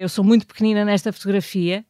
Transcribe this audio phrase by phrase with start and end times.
[0.00, 1.84] Eu sou muito pequenina nesta fotografia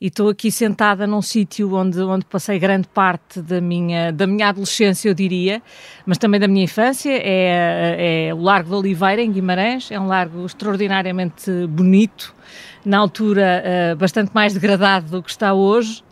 [0.00, 4.50] e estou aqui sentada num sítio onde, onde passei grande parte da minha, da minha
[4.50, 5.60] adolescência, eu diria,
[6.06, 7.10] mas também da minha infância.
[7.10, 9.90] É, é o Largo de Oliveira, em Guimarães.
[9.90, 12.32] É um largo extraordinariamente bonito,
[12.84, 16.04] na altura uh, bastante mais degradado do que está hoje.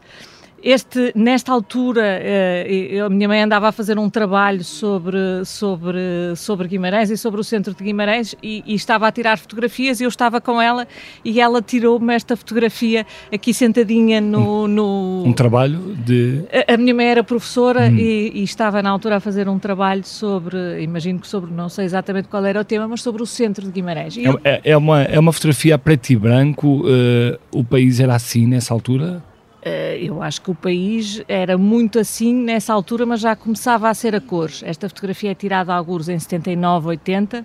[0.68, 6.66] Este, nesta altura, eh, a minha mãe andava a fazer um trabalho sobre, sobre, sobre
[6.66, 10.08] Guimarães e sobre o centro de Guimarães e, e estava a tirar fotografias e eu
[10.08, 10.88] estava com ela
[11.24, 14.66] e ela tirou-me esta fotografia aqui sentadinha no...
[14.66, 15.22] no...
[15.24, 16.42] Um trabalho de...
[16.68, 17.96] A, a minha mãe era professora hum.
[17.96, 21.84] e, e, estava na altura a fazer um trabalho sobre, imagino que sobre, não sei
[21.84, 24.18] exatamente qual era o tema, mas sobre o centro de Guimarães.
[24.18, 28.16] É, é, é, uma, é uma fotografia a preto e branco, uh, o país era
[28.16, 29.22] assim nessa altura?
[29.68, 33.94] Eh, eu acho que o país era muito assim nessa altura, mas já começava a
[33.94, 34.62] ser a cores.
[34.64, 37.44] Esta fotografia é tirada a alguns em 79, 80,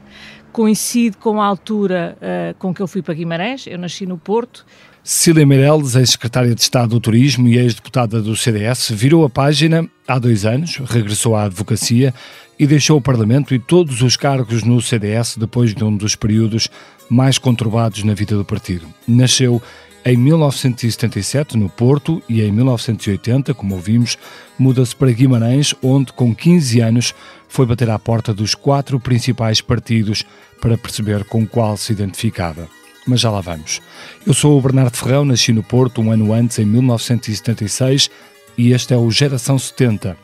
[0.51, 4.63] coincide com a altura uh, com que eu fui para Guimarães, eu nasci no Porto.
[5.03, 10.19] Cecília Meirelles, ex-secretária de Estado do Turismo e ex-deputada do CDS, virou a página há
[10.19, 12.13] dois anos, regressou à advocacia
[12.59, 16.69] e deixou o Parlamento e todos os cargos no CDS depois de um dos períodos
[17.09, 18.85] mais conturbados na vida do partido.
[19.07, 19.59] Nasceu
[20.03, 24.17] em 1977, no Porto, e em 1980, como ouvimos,
[24.57, 27.15] muda-se para Guimarães, onde, com 15 anos,
[27.47, 30.23] foi bater à porta dos quatro principais partidos
[30.59, 32.67] para perceber com qual se identificava.
[33.05, 33.81] Mas já lá vamos.
[34.25, 38.09] Eu sou o Bernardo Ferrão, nasci no Porto um ano antes, em 1976,
[38.57, 40.17] e este é o Geração 70,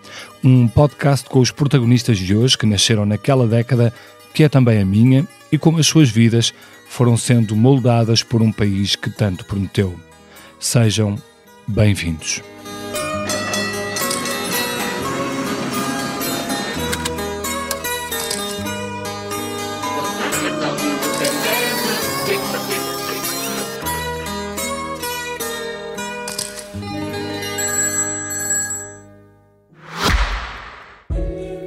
[0.43, 3.93] um podcast com os protagonistas de hoje que nasceram naquela década,
[4.33, 6.53] que é também a minha, e como as suas vidas
[6.89, 9.95] foram sendo moldadas por um país que tanto prometeu.
[10.59, 11.17] Sejam
[11.67, 12.41] bem-vindos.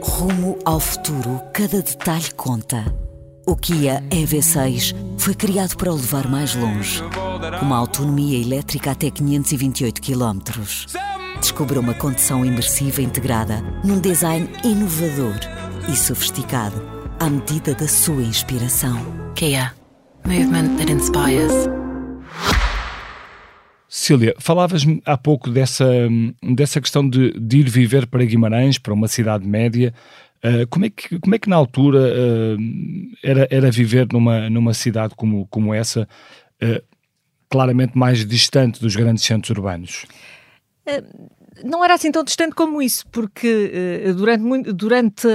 [0.03, 3.10] Rumo ao futuro, cada detalhe conta.
[3.51, 7.03] O Kia EV6 foi criado para o levar mais longe.
[7.61, 10.39] Uma autonomia elétrica até 528 km.
[11.41, 15.35] Descubra uma condução imersiva integrada num design inovador
[15.93, 16.81] e sofisticado
[17.19, 18.97] à medida da sua inspiração.
[19.35, 19.75] Kia.
[20.25, 21.53] Movement that inspires.
[23.89, 25.85] Cília, falavas-me há pouco dessa,
[26.41, 29.93] dessa questão de, de ir viver para Guimarães, para uma cidade média.
[30.43, 32.57] Uh, como, é que, como é que na altura uh,
[33.23, 36.09] era, era viver numa, numa cidade como, como essa,
[36.63, 36.83] uh,
[37.51, 40.07] claramente mais distante dos grandes centros urbanos?
[41.63, 43.71] não era assim tão distante como isso, porque
[44.17, 45.29] durante, durante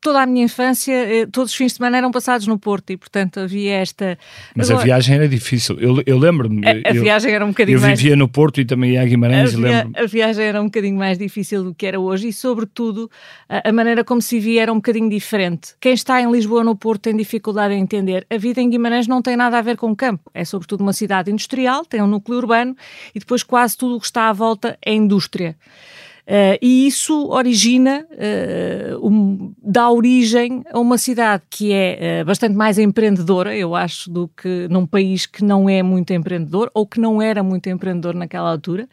[0.00, 2.96] toda a minha infância, eh, todos os fins de semana eram passados no Porto e,
[2.96, 4.18] portanto, havia esta.
[4.54, 5.78] Mas Agora, a viagem era difícil.
[5.80, 6.66] Eu, eu lembro-me.
[6.66, 7.92] A, a eu, viagem era um bocadinho eu mais.
[7.92, 9.54] Eu vivia no Porto e também ia a Guimarães.
[9.54, 13.10] A, via, a viagem era um bocadinho mais difícil do que era hoje e, sobretudo,
[13.48, 15.74] a, a, maneira como se via era um bocadinho diferente.
[15.80, 18.26] Quem está em Lisboa, no Porto, tem dificuldade em entender.
[18.30, 20.30] A vida em Guimarães não tem nada a ver com o campo.
[20.32, 22.76] É, sobretudo, uma cidade industrial, tem um núcleo urbano
[23.14, 25.56] e depois quase tudo o que está à volta é indústria.
[26.28, 32.54] Uh, e isso origina, uh, um, dá origem a uma cidade que é uh, bastante
[32.54, 37.00] mais empreendedora, eu acho, do que num país que não é muito empreendedor ou que
[37.00, 38.86] não era muito empreendedor naquela altura.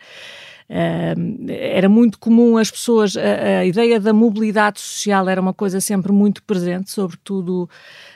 [0.68, 5.80] Uh, era muito comum as pessoas, a, a, ideia da mobilidade social era uma coisa
[5.80, 7.70] sempre muito presente, sobretudo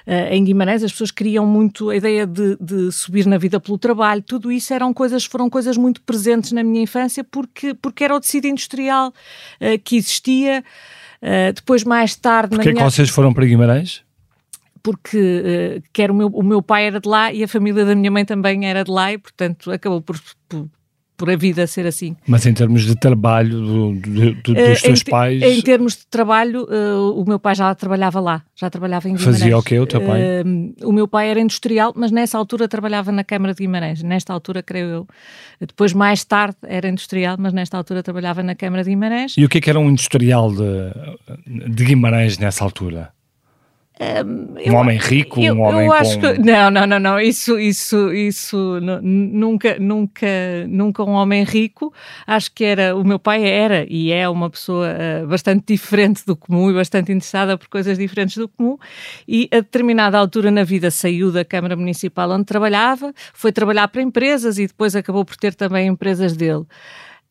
[0.08, 3.78] uh, em Guimarães, as pessoas queriam muito a ideia de, de, subir na vida pelo
[3.78, 8.16] trabalho, tudo isso eram coisas, foram coisas muito presentes na minha infância porque, porque era
[8.16, 10.64] o tecido industrial uh, que existia.
[11.54, 12.56] depois, mais tarde.
[12.56, 12.84] Porquê minha...
[12.84, 14.04] que vocês foram para Guimarães?
[14.82, 15.18] porque
[15.78, 18.09] uh, quer o meu, o meu pai era de lá e a família da minha
[18.09, 20.18] mãe também era de lá e portanto acabou por,
[20.48, 20.70] por,
[21.19, 22.16] por a vida ser assim.
[22.25, 25.41] Mas em termos de trabalho do, do, do, dos uh, teus em, pais?
[25.41, 29.40] Em termos de trabalho, uh, o meu pai já trabalhava lá, já trabalhava em Guimarães.
[29.40, 30.22] Fazia o quê o teu pai?
[30.22, 34.31] Uh, o meu pai era industrial, mas nessa altura trabalhava na Câmara de Guimarães, nesta
[34.31, 35.08] altura creio eu.
[35.59, 39.35] Depois mais tarde era industrial, mas nesta altura trabalhava na Câmara de Guimarães.
[39.38, 43.11] E o que é que era um industrial de, de Guimarães nessa altura?
[44.01, 46.34] Um, eu, um homem rico, eu, um homem eu acho com...
[46.34, 50.28] que não, não, não, não, isso, isso, isso nunca, nunca,
[50.69, 51.93] nunca um homem rico.
[52.25, 56.34] Acho que era o meu pai era e é uma pessoa uh, bastante diferente do
[56.34, 58.78] comum e bastante interessada por coisas diferentes do comum.
[59.28, 64.01] E a determinada altura na vida saiu da Câmara Municipal onde trabalhava, foi trabalhar para
[64.01, 66.63] empresas e depois acabou por ter também empresas dele.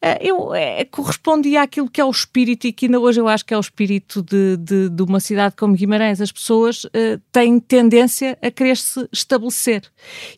[0.05, 3.45] Uh, eu é, correspondia àquilo que é o espírito e que ainda hoje eu acho
[3.45, 6.21] que é o espírito de, de, de uma cidade como Guimarães.
[6.21, 9.83] As pessoas uh, têm tendência a querer se estabelecer.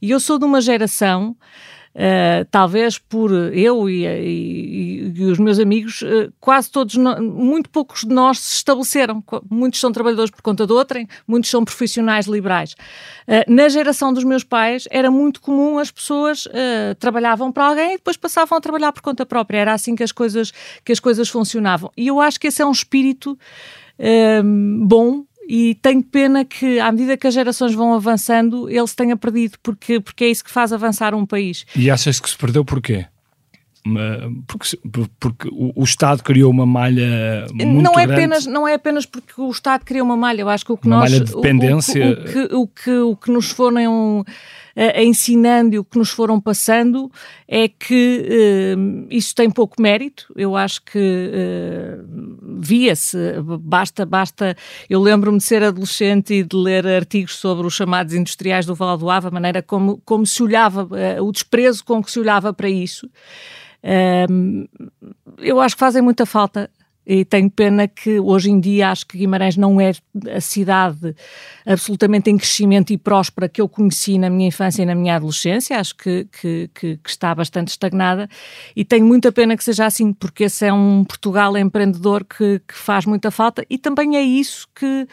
[0.00, 1.36] E eu sou de uma geração
[1.92, 8.02] Uh, talvez por eu e, e, e os meus amigos, uh, quase todos, muito poucos
[8.02, 9.22] de nós se estabeleceram.
[9.50, 12.74] Muitos são trabalhadores por conta de outrem, muitos são profissionais liberais.
[13.26, 16.46] Uh, na geração dos meus pais, era muito comum as pessoas
[16.98, 19.58] trabalhavam para alguém e depois passavam a trabalhar por conta própria.
[19.58, 20.52] Era assim que as coisas,
[20.84, 21.90] que as coisas funcionavam.
[21.96, 23.38] E eu acho que esse é um espírito
[24.86, 29.16] bom e tenho pena que, à medida que as gerações vão avançando, ele se tenha
[29.16, 31.66] perdido, porque, porque é isso que faz avançar um país.
[31.74, 33.06] E achas que se perdeu porquê?
[34.46, 34.78] Porque,
[35.18, 38.12] porque o, Estado criou uma malha muito não é grande.
[38.12, 40.86] apenas não é apenas porque o Estado criou uma malha eu acho que o que
[40.86, 44.22] uma nós malha de dependência o, o, o, que, o, que, o que nos foram
[44.76, 47.10] uh, ensinando e o que nos foram passando
[47.46, 48.26] é que
[48.76, 50.32] uh, isso tem pouco mérito.
[50.36, 53.16] Eu acho que uh, via-se,
[53.60, 54.56] basta, basta.
[54.88, 58.96] Eu lembro-me de ser adolescente e de ler artigos sobre os chamados industriais do Val
[58.96, 60.88] do Ave, a maneira como, como se olhava,
[61.22, 63.08] o desprezo com que se olhava para isso.
[65.38, 66.70] eu acho que fazem muita falta
[67.12, 69.90] e tenho pena que hoje em dia acho que Guimarães não é
[70.32, 71.12] a cidade
[71.66, 75.80] absolutamente em crescimento e próspera que eu conheci na minha infância e na minha adolescência.
[75.80, 78.28] Acho que, que, que, que está bastante estagnada
[78.76, 82.74] e tenho muita pena que seja assim, porque esse é um Portugal empreendedor que, que
[82.74, 85.08] faz muita falta e também é isso que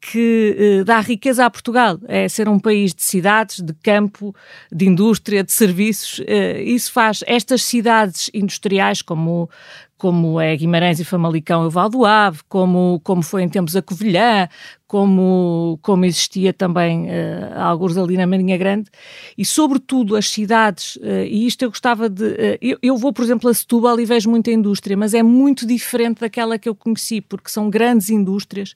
[0.00, 1.98] que uh, dá riqueza a Portugal.
[2.06, 4.34] É ser um país de cidades, de campo,
[4.72, 6.20] de indústria, de serviços.
[6.20, 9.50] Uh, isso faz estas cidades industriais, como,
[9.98, 13.74] como é Guimarães e Famalicão e o Val do Ave, como, como foi em tempos
[13.74, 14.48] a Covilhã,
[14.86, 18.88] como, como existia também uh, alguns ali na Marinha Grande,
[19.36, 22.24] e sobretudo as cidades, uh, e isto eu gostava de...
[22.24, 25.66] Uh, eu, eu, vou, por exemplo, a Setúbal e vejo muita indústria, mas é muito
[25.66, 28.74] diferente daquela que eu conheci, porque são grandes indústrias,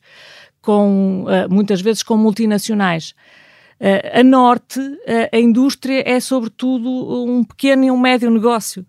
[0.60, 3.14] com, uh, muitas vezes com multinacionais.
[3.80, 6.88] Uh, a norte, uh, a indústria é sobretudo
[7.26, 8.86] um pequeno e um médio negócio.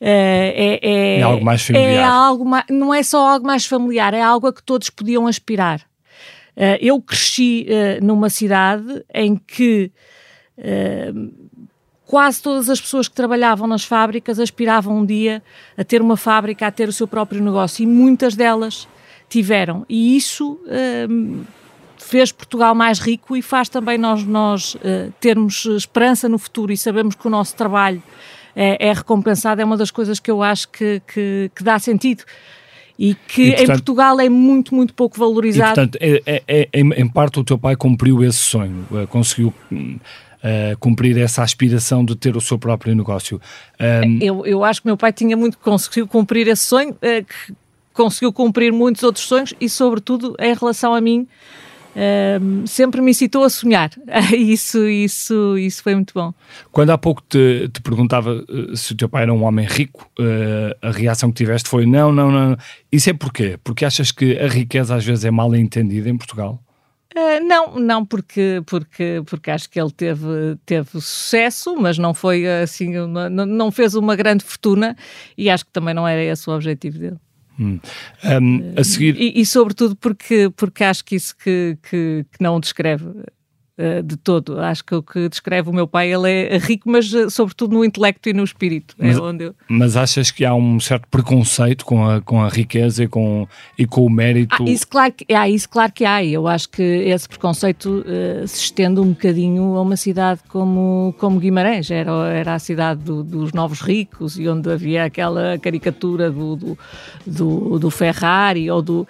[0.00, 1.92] É, é, é, algo mais familiar.
[1.92, 5.80] É algo não é só algo mais familiar, é algo a que todos podiam aspirar.
[6.80, 7.66] eu cresci
[8.02, 9.90] numa cidade em que
[12.04, 15.42] quase todas as pessoas que trabalhavam nas fábricas aspiravam um dia
[15.76, 18.86] a ter uma fábrica, a ter o seu próprio negócio e muitas delas
[19.28, 19.84] tiveram.
[19.88, 20.60] E isso
[21.98, 24.76] fez Portugal mais rico e faz também nós, nós
[25.20, 28.02] termos esperança no futuro e sabemos que o nosso trabalho
[28.56, 32.24] é, é recompensado, é uma das coisas que eu acho que, que, que dá sentido
[32.98, 35.72] e que e, portanto, em Portugal é muito, muito pouco valorizado.
[35.72, 39.52] E, portanto, é, é, é, em parte o teu pai cumpriu esse sonho, eh, conseguiu
[39.70, 43.38] uh, cumprir essa aspiração de ter o seu próprio negócio.
[43.78, 44.18] Um...
[44.22, 47.54] Eu, eu acho que meu pai tinha muito, conseguiu cumprir esse sonho, uh, que
[47.92, 51.28] conseguiu cumprir muitos outros sonhos e, sobretudo, em relação a mim,
[51.96, 53.90] um, sempre me incitou a sonhar.
[54.36, 56.34] isso, isso, isso foi muito bom.
[56.70, 60.10] Quando há pouco te, te perguntava uh, se o teu pai era um homem rico,
[60.20, 62.56] uh, a reação que tiveste foi não, não, não.
[62.92, 63.58] Isso é porquê?
[63.64, 66.62] Porque achas que a riqueza às vezes é mal entendida em Portugal?
[67.16, 72.46] Uh, não, não, porque, porque, porque acho que ele teve, teve sucesso, mas não foi
[72.46, 74.94] assim, uma, não fez uma grande fortuna
[75.38, 77.16] e acho que também não era esse o objetivo dele.
[77.58, 77.80] Hum.
[78.24, 79.16] Um, a seguir...
[79.16, 83.06] E, e, sobretudo porque, porque acho que isso que, que, que não descreve
[84.02, 84.58] de todo.
[84.58, 87.84] Acho que o que descreve o meu pai, ele é rico, mas uh, sobretudo no
[87.84, 88.94] intelecto e no espírito.
[88.98, 89.54] É mas, é onde eu...
[89.68, 93.46] mas achas que há um certo preconceito com a, com a riqueza e com,
[93.78, 94.56] e com o mérito?
[94.62, 96.24] Ah, isso, claro que, ah, isso claro que há.
[96.24, 101.38] Eu acho que esse preconceito uh, se estende um bocadinho a uma cidade como, como
[101.38, 101.90] Guimarães.
[101.90, 106.78] Era, era a cidade do, dos novos ricos e onde havia aquela caricatura do, do,
[107.26, 109.06] do, do Ferrari ou do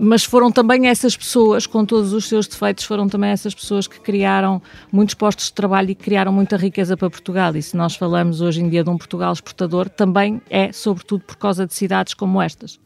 [0.00, 4.00] mas foram também essas pessoas, com todos os seus defeitos, foram também essas pessoas que
[4.00, 7.54] criaram muitos postos de trabalho e criaram muita riqueza para Portugal.
[7.54, 11.36] E se nós falamos hoje em dia de um Portugal exportador, também é sobretudo por
[11.36, 12.80] causa de cidades como estas.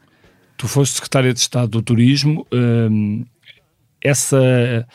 [0.57, 3.25] Tu foste secretária de Estado do Turismo, hum,
[4.03, 4.87] essa,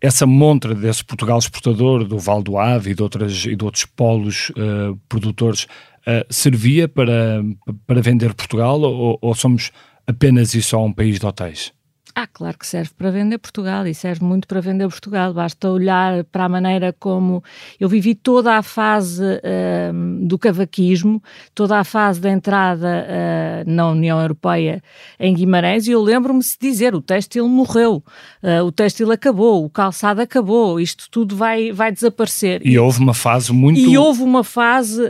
[0.00, 3.84] essa montra desse Portugal exportador, do Val do Ave e de, outras, e de outros
[3.84, 5.64] polos uh, produtores,
[6.06, 7.42] uh, servia para,
[7.84, 9.72] para vender Portugal ou, ou somos
[10.06, 11.72] apenas e só um país de hotéis?
[12.16, 15.34] Ah, claro que serve para vender Portugal e serve muito para vender Portugal.
[15.34, 17.42] Basta olhar para a maneira como
[17.80, 21.20] eu vivi toda a fase uh, do cavaquismo,
[21.56, 24.80] toda a fase da entrada uh, na União Europeia
[25.18, 28.00] em Guimarães e eu lembro-me de dizer: o têxtil morreu,
[28.44, 32.64] uh, o têxtil acabou, o calçado acabou, isto tudo vai, vai desaparecer.
[32.64, 33.80] E houve uma fase muito.
[33.80, 35.02] E houve uma fase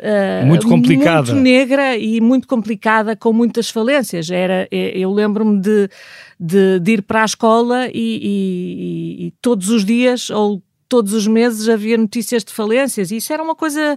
[0.46, 4.30] muito complicada, muito negra e muito complicada, com muitas falências.
[4.30, 5.90] Era, eu lembro-me de
[6.38, 11.26] de, de ir para a escola e, e, e, todos os dias ou todos os
[11.26, 13.10] meses havia notícias de falências.
[13.10, 13.96] E isso era uma coisa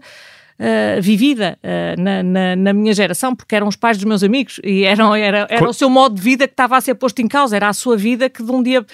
[0.60, 4.60] uh, vivida uh, na, na, na, minha geração, porque eram os pais dos meus amigos
[4.64, 7.28] e eram, era, era o seu modo de vida que estava a ser posto em
[7.28, 8.86] causa, era a sua vida que de um dia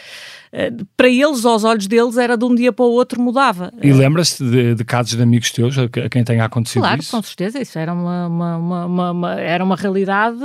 [0.95, 3.73] para eles, aos olhos deles, era de um dia para o outro mudava.
[3.81, 7.09] E lembras-te de, de, casos de amigos teus a, quem tenha acontecido claro, isso?
[7.09, 10.37] Claro, com certeza, isso era uma, uma, uma, uma, era uma realidade,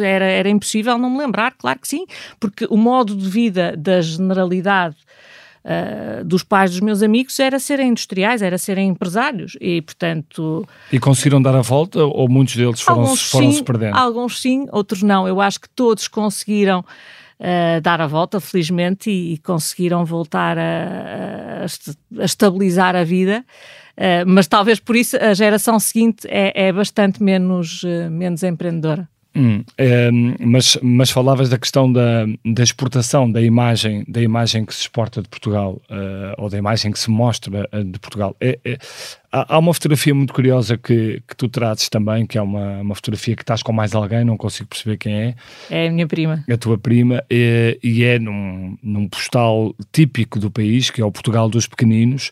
[0.00, 2.06] era, era impossível não me lembrar, claro que sim,
[2.38, 4.96] porque o modo de vida da generalidade
[5.64, 10.68] Uh, dos pais dos meus amigos era serem industriais, era serem empresários e, portanto...
[10.92, 13.96] E conseguiram dar a volta ou muitos deles foram-se foram -se perdendo?
[13.96, 15.26] Alguns sim, outros não.
[15.26, 16.84] Eu acho que todos conseguiram
[17.82, 23.44] dar a volta, felizmente, e, e conseguiram voltar a, a, estabilizar a vida.
[23.96, 29.08] Uh, mas talvez por isso a geração seguinte é, é bastante menos, uh, menos empreendedora.
[29.36, 30.10] Hum, é,
[30.40, 35.20] mas, mas falavas da questão da, da exportação da imagem, da imagem que se exporta
[35.20, 38.36] de Portugal, uh, ou da imagem que se mostra uh, de Portugal.
[38.40, 38.78] É, é,
[39.32, 43.34] há, uma fotografia muito curiosa que, que tu trazes também, que é uma, uma fotografia
[43.34, 45.34] que estás com mais alguém, não consigo perceber quem é.
[45.68, 46.44] É a minha prima.
[46.48, 51.10] A tua prima, e, e é num, num postal típico do país, que é o
[51.10, 52.30] Portugal dos Pequeninos.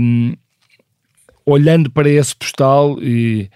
[0.00, 0.34] Um,
[1.44, 3.50] olhando para esse postal e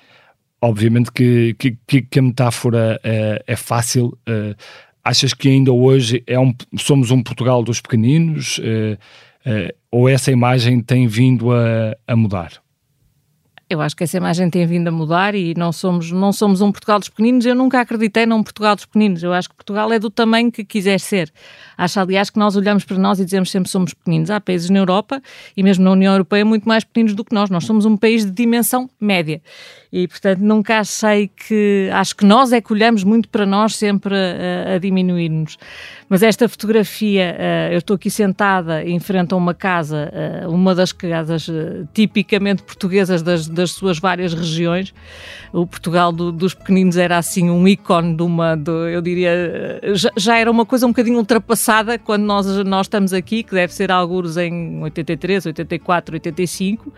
[0.63, 4.17] obviamente que, que, que a metáfora é, é fácil.
[4.29, 4.55] Uh,
[5.05, 8.59] achas que ainda hoje é um, somos um Portugal dos pequeninos?
[8.59, 8.97] Uh,
[9.91, 12.63] ou essa imagem tem vindo a, a mudar?
[13.73, 16.71] Eu acho que essa imagem tem vindo a mudar e não somos, não somos um
[16.71, 17.47] Portugal dos pequeninos.
[17.47, 19.23] Eu nunca acreditei num Portugal dos pequeninos.
[19.23, 21.33] Eu acho que Portugal é do tamanho que quiser ser.
[21.77, 24.31] Acho, aliás, que nós olhamos para nós e dizemos sempre somos pequeninos.
[24.31, 25.23] Há países na Europa
[25.57, 27.49] e mesmo na União Europeia muito mais pequeninos do que nós.
[27.49, 29.41] Nós somos um país de dimensão média.
[29.93, 31.91] E, portanto, nunca achei que.
[31.93, 35.59] Acho que nós é que olhamos muito para nós sempre a, a diminuir-nos.
[36.09, 40.11] Mas esta fotografia, uh, eu estou aqui sentada em frente a uma casa,
[40.47, 44.95] uh, uma das casas uh, tipicamente portuguesas das, das suas várias regiões.
[45.53, 50.11] O Portugal do, dos pequeninos era assim um ícone de uma, de, eu diria, já,
[50.17, 53.93] já, era uma coisa um bocadinho ultrapassada quando nós, nós estamos aqui, que deve ser
[53.93, 56.93] alguns em 83, 84, 85.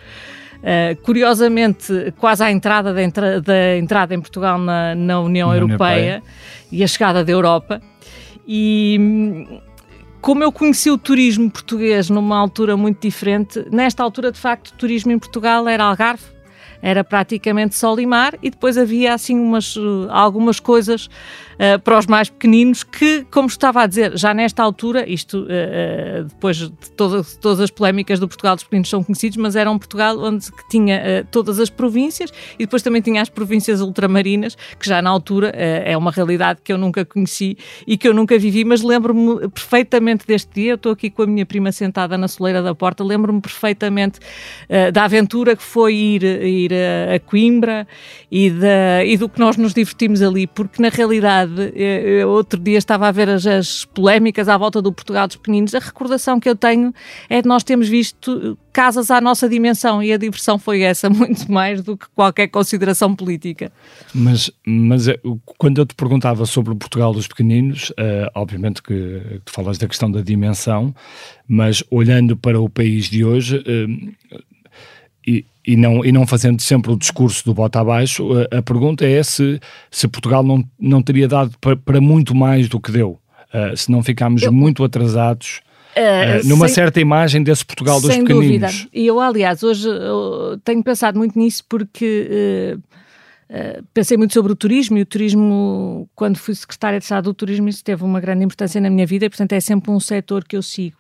[0.65, 5.57] Uh, curiosamente, quase à entrada da, entra da entrada em Portugal na, na União, na
[5.57, 6.23] Europeia, Europeia
[6.73, 7.83] e a chegada da Europa.
[8.49, 9.47] E
[10.23, 14.73] como eu conheci o turismo português numa altura muito diferente, nesta altura, de facto, o
[14.73, 16.25] turismo em Portugal era Algarve,
[16.85, 19.75] era praticamente sol e mar, e depois havia assim umas,
[20.11, 21.07] algumas coisas
[21.55, 26.25] uh, para os mais pequeninos, que, como estava a dizer, já nesta altura, isto uh,
[26.25, 29.79] depois de todas, todas as polémicas do Portugal dos pequeninos são conhecidos, mas era um
[29.79, 34.87] Portugal onde tinha uh, todas as províncias e depois também tinha as províncias ultramarinas, que
[34.87, 38.63] já na altura é uma realidade que eu nunca conheci e que eu nunca vivi,
[38.63, 40.73] mas lembro-me perfeitamente deste dia.
[40.73, 44.21] Eu estou aqui com a minha prima sentada na soleira da porta, lembro-me perfeitamente
[44.93, 46.74] da aventura que foi ir, ir
[47.15, 47.87] a Coimbra
[48.31, 52.79] e, da, e do que nós nos divertimos ali, porque na realidade eu, outro dia
[52.79, 55.75] estava a ver as, as polémicas à volta do Portugal dos pequeninos.
[55.75, 56.93] A recordação que eu tenho
[57.29, 61.51] é de nós termos visto casas à nossa dimensão e a diversão foi essa, muito
[61.51, 63.73] mais do que qualquer consideração política.
[64.13, 65.19] Mas, mas eh,
[65.59, 69.87] quando eu te perguntava sobre o Portugal dos pequeninos, uh, obviamente que tu falas da
[69.87, 70.95] questão da dimensão,
[71.47, 74.43] mas olhando para o país de hoje, uh,
[75.27, 79.07] e, e, não, e não fazendo sempre o discurso do bota abaixo, a, a pergunta
[79.07, 83.19] é se, se Portugal não, não teria dado para, para muito mais do que deu,
[83.53, 84.53] uh, se não ficámos Eu...
[84.53, 85.61] muito atrasados.
[85.97, 88.49] Uh, numa sem, certa imagem desse Portugal dos sem pequeninos.
[88.49, 88.91] Sem dúvida.
[88.93, 92.83] E eu, aliás, hoje eu tenho pensado muito nisso porque uh,
[93.49, 97.35] Uh, pensei muito sobre o turismo e o turismo, quando fui secretária de Estado do
[97.35, 100.45] Turismo, isso teve uma grande importância na minha vida e, portanto, é sempre um setor
[100.45, 100.97] que eu sigo.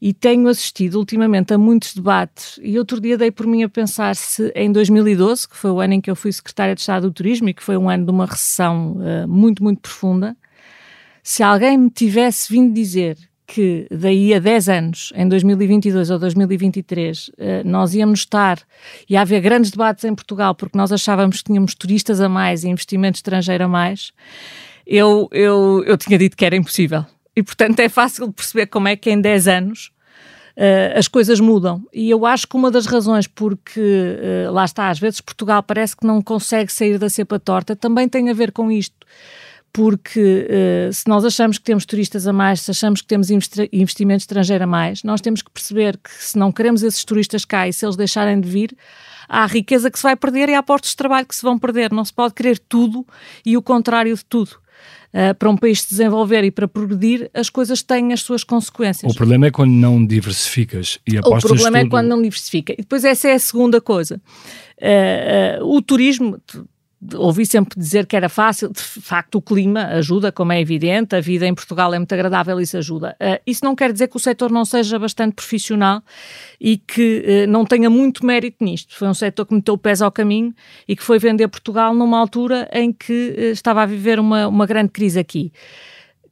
[0.00, 2.58] E tenho assistido ultimamente a muitos debates.
[2.62, 5.94] E outro dia dei por mim a pensar se em 2012, que foi o ano
[5.94, 8.10] em que eu fui secretária de Estado do Turismo e que foi um ano de
[8.10, 10.36] uma recessão uh, muito, muito profunda,
[11.22, 13.16] se alguém me tivesse vindo dizer
[13.52, 18.58] que daí a 10 anos, em 2022 ou 2023, eh, nós íamos estar
[19.06, 22.70] e haver grandes debates em Portugal porque nós achávamos que tínhamos turistas a mais e
[22.70, 24.10] investimento estrangeiro a mais,
[24.86, 27.04] eu, eu, eu tinha dito que era impossível.
[27.36, 29.92] e, portanto, é fácil perceber como é que em 10 anos
[30.56, 31.82] uh, as coisas mudam.
[31.92, 33.80] E eu acho que uma das razões porque,
[34.48, 38.08] uh, lá está, às vezes Portugal parece que não consegue sair da cepa torta, também
[38.08, 38.96] tem a ver com isto.
[39.72, 40.46] Porque
[40.90, 44.64] uh, se nós achamos que temos turistas a mais, se achamos que temos investimento estrangeiro
[44.64, 47.86] a mais, nós temos que perceber que se não queremos esses turistas cá e se
[47.86, 48.76] eles deixarem de vir,
[49.26, 51.90] há riqueza que se vai perder e há postos de trabalho que se vão perder.
[51.90, 53.06] Não se pode querer tudo
[53.46, 54.60] e o contrário de tudo.
[55.12, 59.12] Uh, para um país se desenvolver e para progredir, as coisas têm as suas consequências.
[59.12, 61.86] O problema é quando não diversificas e apostas O problema tudo...
[61.86, 62.72] é quando não diversifica.
[62.72, 64.20] E depois essa é a segunda coisa.
[64.80, 66.40] Uh, uh, o turismo,
[67.14, 71.20] ouvi sempre dizer que era fácil, de facto o clima ajuda, como é evidente, a
[71.20, 73.16] vida em Portugal é muito agradável, isso ajuda.
[73.20, 76.02] Uh, isso não quer dizer que o setor não seja bastante profissional
[76.60, 78.96] e que uh, não tenha muito mérito nisto.
[78.96, 80.54] Foi um setor que meteu o pés ao caminho
[80.86, 84.66] e que foi vender Portugal numa altura em que uh, estava a viver uma, uma
[84.66, 85.52] grande crise aqui.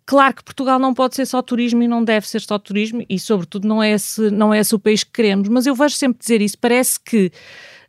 [0.07, 3.17] Claro que Portugal não pode ser só turismo e não deve ser só turismo e,
[3.17, 5.49] sobretudo, não é esse, não é esse o país que queremos.
[5.49, 6.59] Mas eu vejo sempre dizer isso.
[6.59, 7.31] Parece que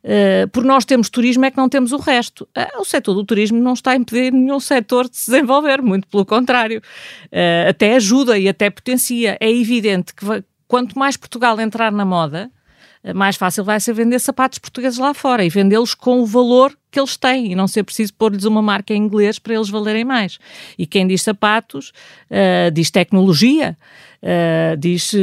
[0.03, 2.47] Uh, por nós termos turismo é que não temos o resto.
[2.57, 6.07] Uh, o setor do turismo não está a impedir nenhum setor de se desenvolver, muito
[6.07, 6.81] pelo contrário.
[7.25, 9.37] Uh, até ajuda e até potencia.
[9.39, 10.25] É evidente que
[10.67, 12.49] quanto mais Portugal entrar na moda,
[13.15, 16.99] mais fácil vai ser vender sapatos portugueses lá fora e vendê-los com o valor que
[16.99, 20.37] eles têm e não ser preciso pôr-lhes uma marca em inglês para eles valerem mais.
[20.77, 21.91] E quem diz sapatos,
[22.71, 23.75] diz tecnologia,
[24.77, 25.15] diz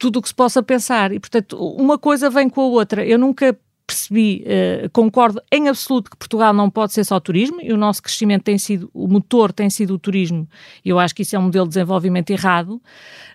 [0.00, 1.12] tudo o que se possa pensar.
[1.12, 3.04] E, portanto, uma coisa vem com a outra.
[3.04, 7.72] Eu nunca percebi, uh, concordo em absoluto que Portugal não pode ser só turismo e
[7.72, 10.48] o nosso crescimento tem sido, o motor tem sido o turismo.
[10.84, 12.80] Eu acho que isso é um modelo de desenvolvimento errado,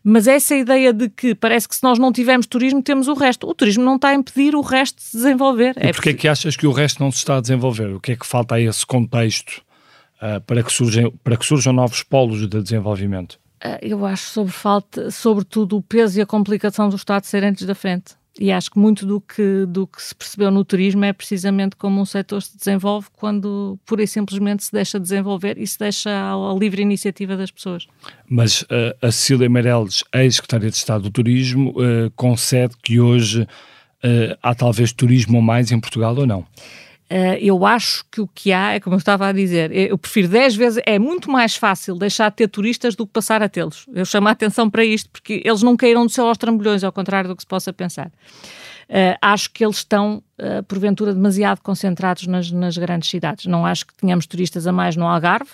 [0.03, 3.47] mas essa ideia de que parece que se nós não tivermos turismo, temos o resto.
[3.47, 5.75] O turismo não está a impedir o resto de se desenvolver.
[5.77, 7.93] E é porquê é que achas que o resto não se está a desenvolver?
[7.93, 9.61] O que é que falta a esse contexto
[10.21, 13.37] uh, para, que surjam, para que surjam novos polos de desenvolvimento?
[13.65, 17.65] Ah, eu acho sobre falta, sobretudo o peso e a complicação do Estado ser antes
[17.65, 18.13] da frente.
[18.39, 21.99] E acho que muito do que, do que se percebeu no turismo é precisamente como
[21.99, 26.53] um setor se desenvolve quando pura e simplesmente se deixa desenvolver e se deixa à,
[26.53, 27.87] livre iniciativa das pessoas.
[28.29, 34.37] Mas uh, a Cecília Meirelles, ex-secretária de Estado do Turismo, uh, concede que hoje uh,
[34.43, 36.45] há talvez turismo mais em Portugal ou não?
[37.11, 40.27] Uh, eu acho que o que há, é como eu estava a dizer, eu prefiro
[40.27, 43.85] 10 vezes, é muito mais fácil deixar de ter turistas do que passar a tê-los.
[43.93, 46.91] Eu chamo a atenção para isto, porque eles não caíram do céu aos trambolhões, ao
[46.91, 48.07] contrário do que se possa pensar.
[48.07, 53.45] Uh, acho que eles estão, uh, porventura, demasiado concentrados nas, nas grandes cidades.
[53.45, 55.51] Não acho que tenhamos turistas a mais no Algarve,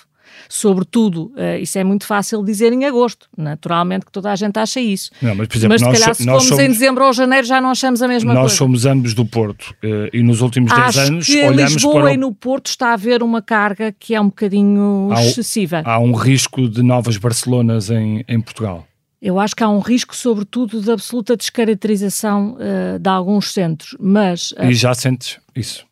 [0.50, 3.28] Sobretudo, uh, isso é muito fácil dizer em agosto.
[3.38, 5.12] Naturalmente que toda a gente acha isso.
[5.22, 7.48] Não, mas, por exemplo, mas se nós, calhar se formos somos, em dezembro ou janeiro
[7.48, 8.54] já não achamos a mesma nós coisa.
[8.54, 12.13] Nós somos ambos do Porto uh, e nos últimos 10 anos que olhamos Lisboa para...
[12.13, 15.82] e no Porto está a haver uma carga que é um bocadinho há excessiva.
[15.86, 18.88] Há um risco de novas Barcelonas em, em Portugal.
[19.22, 24.52] Eu acho que há um risco, sobretudo, de absoluta descaracterização uh, de alguns centros, mas...
[24.54, 25.86] Uh, e já sentes isso?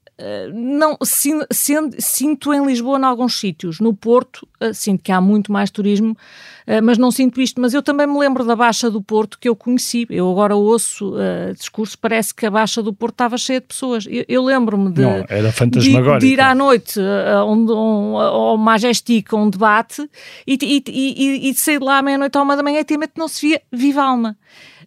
[0.54, 5.22] Não sin, sin, sinto em Lisboa em alguns sítios, no Porto uh, sinto que há
[5.22, 7.60] muito mais turismo, uh, mas não sinto isto.
[7.60, 10.06] Mas eu também me lembro da Baixa do Porto que eu conheci.
[10.10, 14.06] Eu agora ouço uh, discurso, parece que a Baixa do Porto estava cheia de pessoas.
[14.08, 18.58] Eu, eu lembro-me de, não, era de, de, ir à noite uh, um, um, ao
[18.58, 20.10] Majestic, um debate,
[20.46, 22.84] e, e, e, e de sair de lá à meia-noite ou uma da manhã e
[22.84, 24.38] ter não se via viva alma.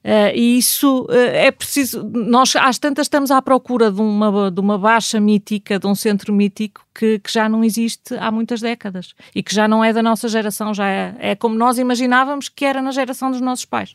[0.05, 2.03] Uh, e isso uh, é preciso.
[2.13, 6.33] Nós, às tantas, estamos à procura de uma, de uma baixa mítica, de um centro
[6.33, 10.03] mítico que, que já não existe há muitas décadas e que já não é da
[10.03, 13.95] nossa geração, já é, é como nós imaginávamos que era na geração dos nossos pais.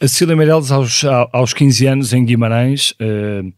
[0.00, 2.92] A Cília Meirelles, aos, aos 15 anos, em Guimarães.
[2.92, 3.52] Uh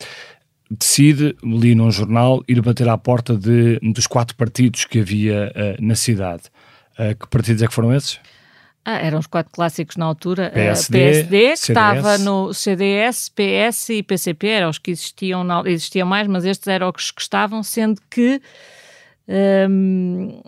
[0.70, 5.85] decide, li num jornal, ir bater à porta de, dos quatro partidos que havia uh,
[5.85, 6.44] na cidade.
[6.98, 8.18] Uh, que partidos é que foram esses?
[8.88, 10.49] Ah, eram os quatro clássicos na altura.
[10.55, 11.68] PSD, PSD que CDS.
[11.68, 16.92] estava no CDS, PS e PCP, eram os que existiam, existiam mais, mas estes eram
[16.96, 18.40] os que estavam, sendo que
[19.68, 20.40] um,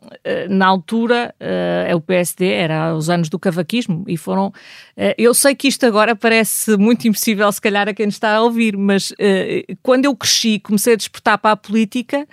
[0.48, 4.48] na altura uh, o PSD era os anos do cavaquismo e foram.
[4.96, 8.42] Uh, eu sei que isto agora parece muito impossível, se calhar, a quem está a
[8.42, 12.24] ouvir, mas uh, quando eu cresci, comecei a despertar para a política.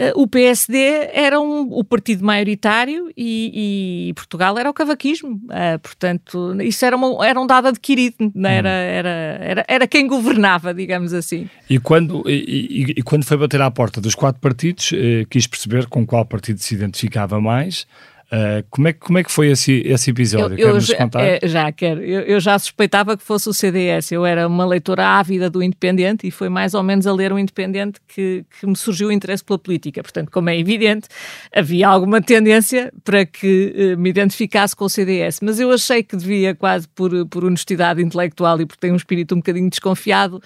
[0.00, 5.32] Uh, o PSD era um, o partido maioritário e, e, Portugal era o cavaquismo.
[5.34, 8.72] Uh, portanto, isso era, uma, era um dado adquirido, não era, hum.
[8.72, 11.50] era, era, era quem governava, digamos assim.
[11.68, 15.86] E quando, e, e quando foi bater à porta dos quatro partidos, uh, quis perceber
[15.86, 17.86] com qual partido se identificava mais.
[18.32, 20.56] Uh, como, é, como é que foi esse, esse episódio?
[20.56, 22.00] Eu, eu já, é, já quero.
[22.00, 24.12] Eu, eu, já suspeitava que fosse o CDS.
[24.12, 27.38] Eu era uma leitora ávida do Independente e foi mais ou menos a ler o
[27.40, 30.00] Independente que, que me surgiu o interesse pela política.
[30.00, 31.08] Portanto, como é evidente,
[31.52, 35.40] havia alguma tendência para que uh, me identificasse com o CDS.
[35.42, 39.34] Mas eu achei que devia, quase por, por honestidade intelectual e porque tenho um espírito
[39.34, 40.40] um bocadinho desconfiado,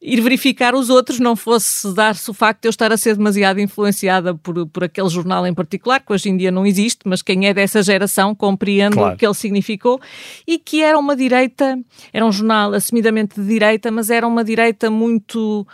[0.00, 3.60] ir verificar os outros, não fosse dar-se o facto de eu estar a ser demasiado
[3.60, 7.46] influenciada por, por aquele jornal em particular, que hoje em dia não existe, mas quem
[7.46, 9.14] é dessa geração compreende claro.
[9.14, 10.00] o que ele significou,
[10.46, 11.78] e que era uma direita,
[12.12, 15.66] era um jornal assumidamente de direita, mas era uma direita muito.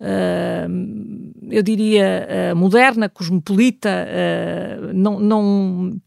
[0.00, 6.00] Uh, eu diria uh, moderna, cosmopolita, uh, não, não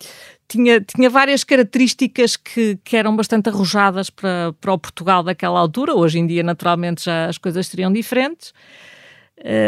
[0.47, 5.93] tinha, tinha várias características que, que eram bastante arrojadas para, para o Portugal daquela altura.
[5.93, 8.53] Hoje em dia, naturalmente, já as coisas seriam diferentes.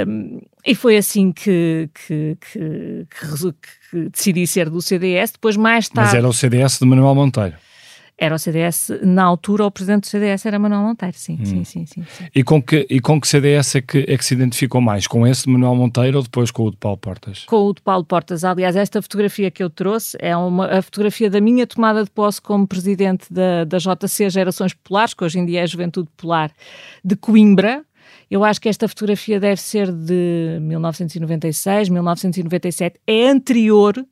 [0.08, 3.08] Um, e foi assim que, que, que,
[3.92, 5.34] que, decidi ser do CDS.
[5.34, 6.10] Depois, mais tarde.
[6.10, 7.56] Mas era o CDS de Manuel Monteiro.
[8.22, 11.46] Era o CDS, na altura, o presidente do CDS era Manuel Monteiro, sim, hum.
[11.46, 14.26] sim, sim, sim, sim, E com que, e com que CDS é que, é que
[14.26, 15.08] se identificou mais?
[15.08, 17.46] Com esse de Manuel Monteiro ou depois com o de Paulo Portas?
[17.46, 18.44] Com o de Paulo Portas.
[18.44, 22.42] Aliás, esta fotografia que eu trouxe é uma, a fotografia da minha tomada de posse
[22.42, 26.52] como presidente da, da JC Gerações Populares, que hoje em dia é a Juventude Popular,
[27.04, 27.86] de Coimbra,
[28.30, 34.06] eu acho que esta fotografia deve ser de 1996, 1997, é anterior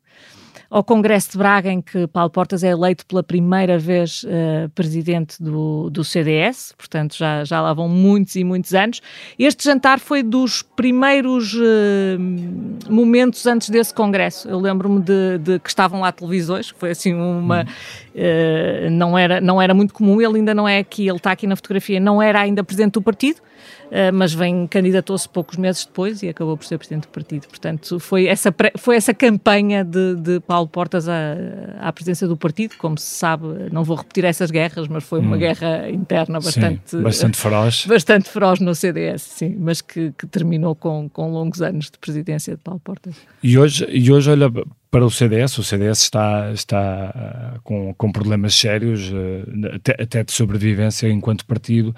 [0.70, 5.42] ao Congresso de Braga, em que Paulo Portas é eleito pela primeira vez uh, presidente
[5.42, 9.02] do, do CDS, portanto já, já lá vão muitos e muitos anos.
[9.40, 14.50] Este jantar foi dos primeiros uh, momentos antes desse Congresso.
[14.50, 17.66] Eu lembro-me de, de, que estavam lá televisões, foi assim uma.
[18.14, 21.48] Uh, não, era, não era muito comum, ele ainda não é aqui, ele está aqui
[21.48, 23.42] na fotografia, não era ainda presidente do partido.
[23.88, 27.48] Uh, mas vem candidatou-se poucos meses depois e acabou por ser presidente do partido.
[27.48, 31.36] Portanto, foi essa, foi essa campanha de, de Paulo Portas à,
[31.80, 32.76] à presidência do partido.
[32.78, 35.40] Como se sabe, não vou repetir essas guerras, mas foi uma hum.
[35.40, 37.86] guerra interna bastante, sim, bastante feroz.
[37.98, 42.56] Bastante feroz no CDS, sim, mas que, que, terminou com, com longos anos de presidência
[42.56, 43.16] de Paulo Portas.
[43.42, 44.52] E hoje, e hoje olha,
[44.90, 50.24] para o CDS, o CDS está, está uh, com, com problemas sérios, uh, até, até,
[50.24, 51.96] de sobrevivência enquanto partido.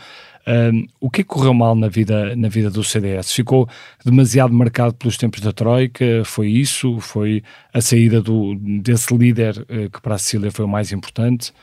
[0.47, 3.31] Um, o que correu mal na vida, na vida do CDS?
[3.31, 3.69] Ficou
[4.03, 6.23] demasiado marcado pelos tempos da Troika?
[6.25, 6.99] Foi isso?
[6.99, 11.53] Foi a saída do, desse líder uh, que para a Sicília foi o mais importante,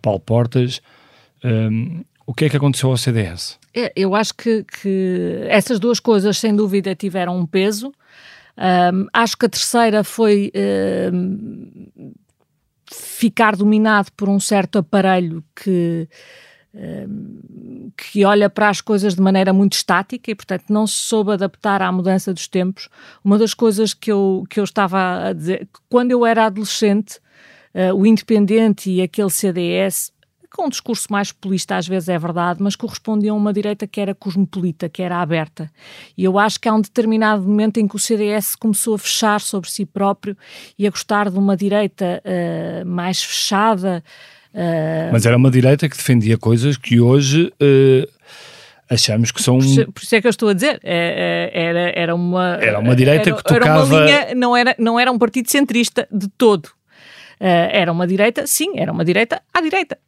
[0.00, 0.80] Paulo Portas?
[1.44, 3.58] Um, o que é que aconteceu ao CDS?
[3.74, 7.92] É, eu acho que, que, essas duas coisas, sem dúvida, tiveram um peso.
[8.58, 10.50] Um, acho que a terceira foi
[12.90, 16.08] ficar dominado por um certo aparelho que
[17.96, 21.80] que olha para as coisas de maneira muito estática e, portanto, não se soube adaptar
[21.80, 22.88] à mudança dos tempos.
[23.24, 27.18] Uma das coisas que eu, que eu estava a dizer, quando eu era adolescente,
[27.74, 30.12] uh, o Independente e aquele CDS,
[30.56, 34.00] com um discurso mais populista às vezes é verdade, mas correspondiam a uma direita que
[34.00, 35.70] era cosmopolita, que era aberta.
[36.16, 39.40] E eu acho que há um determinado momento em que o CDS começou a fechar
[39.40, 40.36] sobre si próprio
[40.78, 44.02] e a gostar de uma direita uh, mais fechada,
[44.56, 48.10] Uh, Mas era uma direita que defendia coisas que hoje uh,
[48.88, 49.58] achamos que são.
[49.58, 50.80] Por isso, por isso, é que eu estou a dizer.
[50.82, 52.58] É, é, era, era uma.
[52.60, 53.66] Era uma direita era, que tocava.
[53.66, 56.70] Era uma linha, não, era, não era um partido centrista de todo.
[57.40, 59.98] Uh, era uma direita, sim, era uma direita à direita.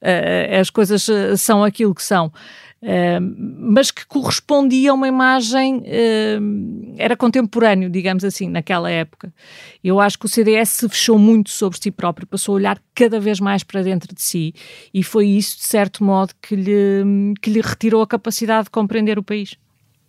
[0.61, 2.33] as coisas são aquilo que são.
[2.81, 3.19] Uh,
[3.59, 9.35] mas que correspondia a uma imagem, uh, era contemporâneo, digamos assim, naquela época.
[9.83, 13.19] Eu acho que o CDS se fechou muito sobre si próprio, passou a olhar cada
[13.19, 14.55] vez mais para dentro de si,
[14.95, 19.19] e foi isso, de certo modo, que lhe, que lhe retirou a capacidade de compreender
[19.19, 19.57] o país.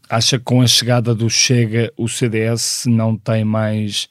[0.08, 4.08] Acha que com a chegada do Chega, o CDS não tem mais.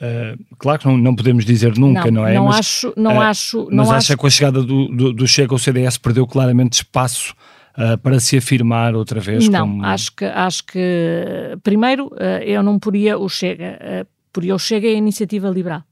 [0.00, 2.34] Uh, claro que não, não podemos dizer nunca, não, não é?
[2.34, 3.68] Não mas, acho, não uh, acho.
[3.70, 3.96] Não mas acho...
[3.96, 7.34] acha que com a chegada do, do, do Chega, o CDS perdeu claramente espaço
[7.76, 9.48] uh, para se afirmar outra vez?
[9.48, 9.84] Não, como...
[9.84, 14.88] acho, que, acho que, primeiro, uh, eu não poria o Chega, uh, poria o Chega
[14.88, 15.82] e a Iniciativa Liberal.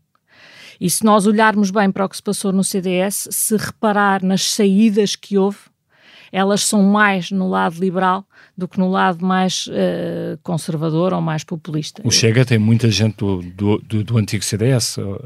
[0.81, 4.53] E se nós olharmos bem para o que se passou no CDS, se reparar nas
[4.53, 5.59] saídas que houve,
[6.31, 8.25] elas são mais no lado liberal
[8.59, 12.03] do que no lado mais uh, conservador ou mais populista.
[12.05, 15.16] O Chega tem muita gente do, do, do, do antigo CDS, uh,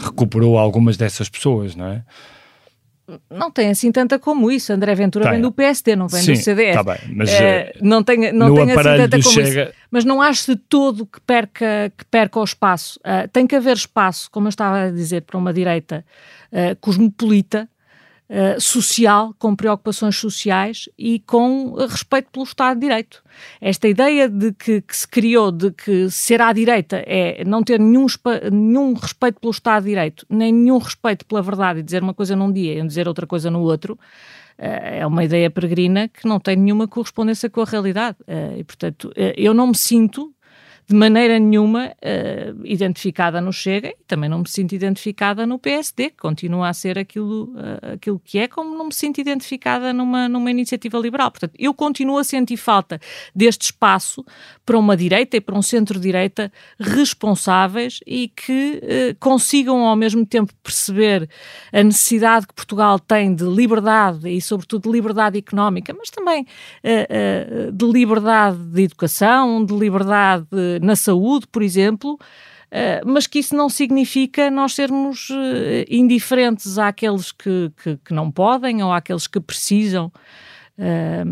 [0.00, 2.02] recuperou algumas dessas pessoas, não é?
[3.30, 4.72] não tem assim tanta como isso.
[4.72, 5.34] André Ventura tem.
[5.34, 6.74] vem do PSD, não vem Sim, do CDS.
[6.74, 9.62] Tá bem, mas é, não tem, não tem assim tanta como chega...
[9.64, 9.72] isso.
[9.90, 12.98] Mas não acho de todo que perca, que perca o espaço.
[13.00, 16.04] Uh, tem que haver espaço, como eu estava a dizer, para uma direita
[16.50, 17.68] uh, cosmopolita,
[18.26, 23.22] Uh, social, com preocupações sociais e com respeito pelo Estado de Direito.
[23.60, 27.78] Esta ideia de que, que, se criou de que ser à direita é não ter
[27.78, 28.06] nenhum,
[28.50, 32.34] nenhum respeito pelo Estado de Direito, nem nenhum respeito pela verdade e dizer uma coisa
[32.34, 33.98] num dia e dizer outra coisa no outro, uh,
[34.58, 38.16] é uma ideia peregrina que não tem nenhuma correspondência com a realidade.
[38.56, 40.34] E, portanto, eu não me sinto
[40.86, 46.10] de maneira nenhuma uh, identificada no Chega e também não me sinto identificada no PSD,
[46.10, 50.28] que continua a ser aquilo, uh, aquilo que é, como não me sinto identificada numa,
[50.28, 51.30] numa iniciativa liberal.
[51.30, 53.00] Portanto, eu continuo a sentir falta
[53.34, 54.24] deste espaço
[54.66, 60.52] para uma direita e para um centro-direita responsáveis e que uh, consigam ao mesmo tempo
[60.62, 61.28] perceber
[61.72, 66.46] a necessidade que Portugal tem de liberdade e, sobretudo, de liberdade económica, mas também
[67.72, 70.46] de liberdade de educação, de liberdade
[70.80, 72.18] na saúde, por exemplo,
[72.74, 75.34] Uh, mas que isso não significa nós sermos uh,
[75.88, 80.10] indiferentes àqueles que, que, que, não podem ou àqueles que precisam
[80.76, 81.24] uh,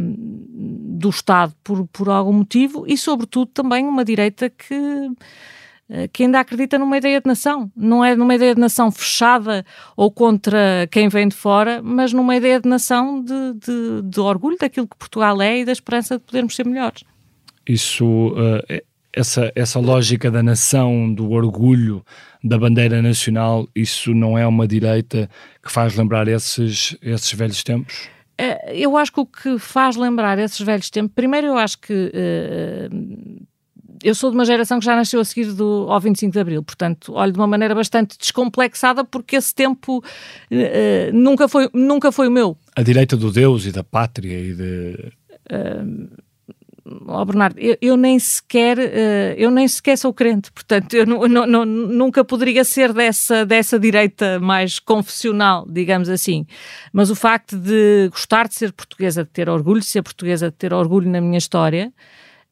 [0.96, 5.10] do Estado por, por algum motivo e, sobretudo, também uma direita que,
[6.12, 7.72] que ainda acredita numa ideia de nação.
[7.74, 12.36] Não é numa ideia de nação fechada ou contra quem vem de fora, mas numa
[12.36, 16.24] ideia de nação de, de, de orgulho daquilo que Portugal é e da esperança de
[16.24, 17.02] podermos ser melhores.
[17.66, 18.32] Isso
[18.68, 22.04] é essa, essa lógica da nação, do orgulho
[22.42, 25.28] da bandeira nacional, isso não é uma direita
[25.62, 28.08] que faz lembrar esses, esses velhos tempos?
[28.38, 31.92] É, eu acho que o que faz lembrar esses velhos tempos, primeiro eu acho que
[31.92, 33.46] uh,
[34.02, 36.62] eu sou de uma geração que já nasceu a seguir do, ao 25 de Abril,
[36.62, 42.28] portanto, olho de uma maneira bastante descomplexada porque esse tempo uh, nunca, foi, nunca foi
[42.28, 42.56] o meu.
[42.74, 45.12] A direita do Deus e da pátria e de...
[45.52, 46.31] Uh,
[46.84, 52.24] oh Bernardo, eu, eu, nem sequer uh, eu nem sequer sou crente, portanto eu nunca
[52.24, 56.46] poderia ser dessa, dessa direita mais confessional, digamos assim.
[56.92, 60.56] Mas o facto de gostar de ser portuguesa, de ter orgulho de ser portuguesa, de
[60.56, 61.92] ter orgulho na minha história,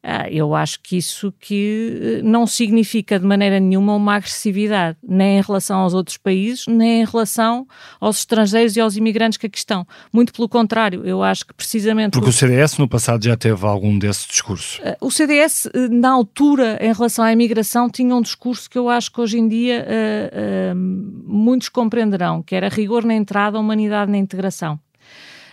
[0.03, 5.37] ah, eu acho que isso que eh, não significa de maneira nenhuma uma agressividade, nem
[5.37, 7.67] em relação aos outros países, nem em relação
[7.99, 9.85] aos estrangeiros e aos imigrantes que aqui estão.
[10.11, 12.13] Muito pelo contrário, eu acho que precisamente...
[12.13, 14.81] Porque o CDS no passado já teve algum desse discurso.
[14.83, 18.89] Ah, o CDS, eh, na altura, em relação à imigração, tinha um discurso que eu
[18.89, 24.11] acho que hoje em dia uh, uh, muitos compreenderão, que era rigor na entrada, humanidade
[24.11, 24.79] na integração.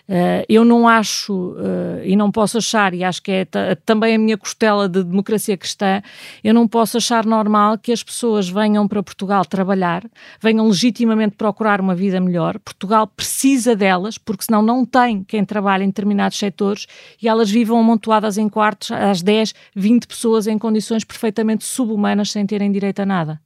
[0.08, 3.44] Uh, eu não acho, uh, e não posso achar, e acho que é
[3.84, 6.00] também a minha costela de democracia cristã,
[6.42, 10.02] eu não posso achar normal que as pessoas venham para Portugal trabalhar,
[10.40, 12.58] venham legitimamente procurar uma vida melhor.
[12.58, 16.86] Portugal precisa delas, porque senão não tem quem trabalhe em determinados setores
[17.20, 22.46] e elas vivam amontoadas em quartos às 10, 20 pessoas em condições perfeitamente subhumanas sem
[22.46, 23.40] terem direito a nada.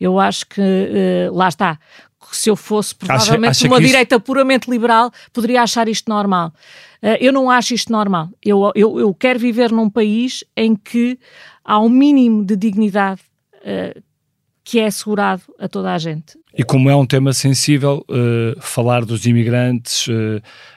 [0.00, 1.78] Eu acho que, uh, lá está,
[2.32, 4.24] se eu fosse provavelmente acha, acha uma direita isso...
[4.24, 6.52] puramente liberal, poderia achar isto normal.
[7.02, 8.28] Uh, eu não acho isto normal.
[8.44, 11.18] Eu, eu, eu quero viver num país em que
[11.64, 13.20] há um mínimo de dignidade
[13.56, 14.02] uh,
[14.68, 16.36] que é assegurado a toda a gente.
[16.52, 20.12] E como é um tema sensível, uh, falar dos imigrantes, uh,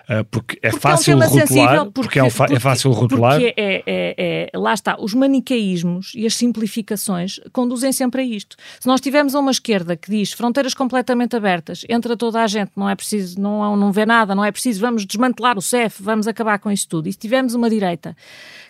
[0.07, 2.91] uh, porque é porque fácil é um rotular, porque, porque, é, um porque, é, fácil
[2.91, 3.39] rotular.
[3.39, 8.57] Porque é, é, é, lá está, os manicaísmos e as simplificações conduzem sempre a isto.
[8.79, 12.87] Se nós tivermos uma esquerda que diz fronteiras completamente abertas, entra toda a gente, não
[12.87, 16.59] é preciso, não, não vê nada, não é preciso, vamos desmantelar o CEF, vamos acabar
[16.59, 17.09] com isso tudo.
[17.09, 18.15] E se tivermos uma direita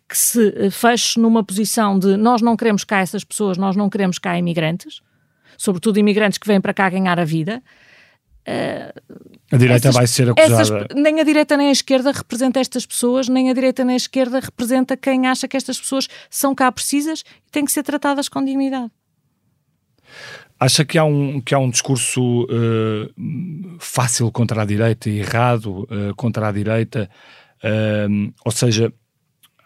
[0.08, 4.18] que se feche numa posição de nós não queremos cá essas pessoas, nós não queremos
[4.18, 5.02] cá imigrantes,
[5.60, 7.62] sobretudo imigrantes que vêm para cá ganhar a vida.
[8.48, 9.20] Uh,
[9.52, 10.62] a direita essas, vai ser acusada.
[10.62, 13.98] Essas, nem a direita nem a esquerda representa estas pessoas, nem a direita nem a
[13.98, 18.30] esquerda representa quem acha que estas pessoas são cá precisas e têm que ser tratadas
[18.30, 18.90] com dignidade.
[20.58, 25.84] Acha que há um, que há um discurso uh, fácil contra a direita e errado
[25.84, 27.10] uh, contra a direita?
[28.46, 28.94] ou seja,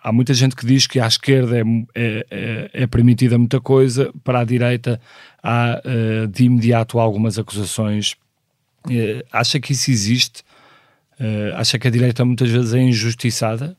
[0.03, 1.63] há muita gente que diz que à esquerda é,
[1.95, 4.99] é, é, é permitida muita coisa, para a direita
[5.41, 8.15] há uh, de imediato algumas acusações.
[8.85, 10.43] Uh, acha que isso existe?
[11.19, 13.77] Uh, acha que a direita muitas vezes é injustiçada?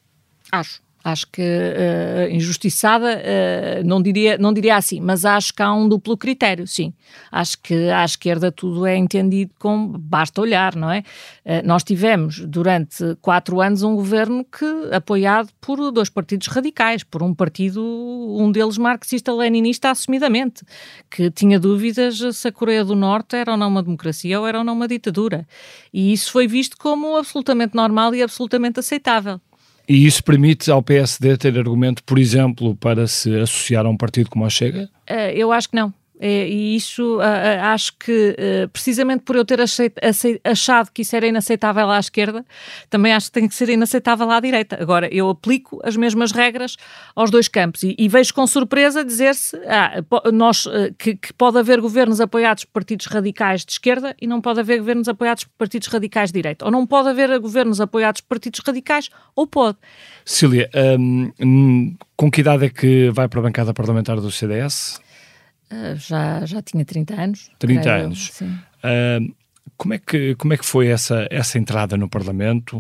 [0.51, 0.81] Acho.
[1.05, 5.87] Acho que uh, injustiçada, uh, não, diria, não diria assim, mas acho que há um
[5.87, 6.95] duplo critério, sim.
[7.31, 11.01] Acho que à esquerda tudo é entendido como basta olhar, não é?
[11.45, 14.65] Uh, nós tivemos durante quatro anos um governo que
[14.95, 17.83] apoiado por dois partidos radicais, por um partido,
[18.41, 20.65] um deles marxista-leninista assumidamente,
[21.11, 24.57] que tinha dúvidas se a Coreia do Norte era ou não uma democracia ou era
[24.57, 25.47] ou não uma ditadura.
[25.93, 29.39] E isso foi visto como absolutamente normal e absolutamente aceitável.
[29.89, 34.31] E isso permite ao PSD ter argumento, por exemplo, para se associar a um partido
[34.31, 34.89] como a Chega?
[35.09, 35.93] Uh, eu acho que não.
[36.21, 37.19] É, e isso
[37.61, 42.45] acho que, uh, precisamente por eu ter achado que isso era inaceitável à esquerda,
[42.89, 44.81] também acho que tem que ser inaceitável à direita.
[44.81, 46.77] Agora, eu aplico as mesmas regras
[47.17, 51.81] aos dois campos e, e vejo com surpresa dizer-se ah, nós, que, que, pode haver
[51.81, 55.89] governos apoiados por partidos radicais de esquerda e não pode haver governos apoiados por partidos
[55.89, 56.65] radicais de direita.
[56.65, 59.79] Ou não pode haver governos apoiados por partidos radicais, ou pode.
[60.25, 60.71] Cília,
[61.41, 65.01] um, com que idade é que vai para a bancada parlamentar do CDS?
[65.71, 67.51] Uh, já, já tinha 30 anos.
[67.59, 68.31] 30 creio, anos.
[68.33, 68.59] Sim.
[68.83, 69.35] Uh,
[69.77, 72.79] como, é que, como é que foi essa, essa entrada no Parlamento?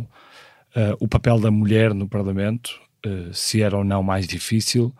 [0.76, 2.82] Uh, o papel da mulher no Parlamento?
[3.34, 4.90] se era ou não mais difícil?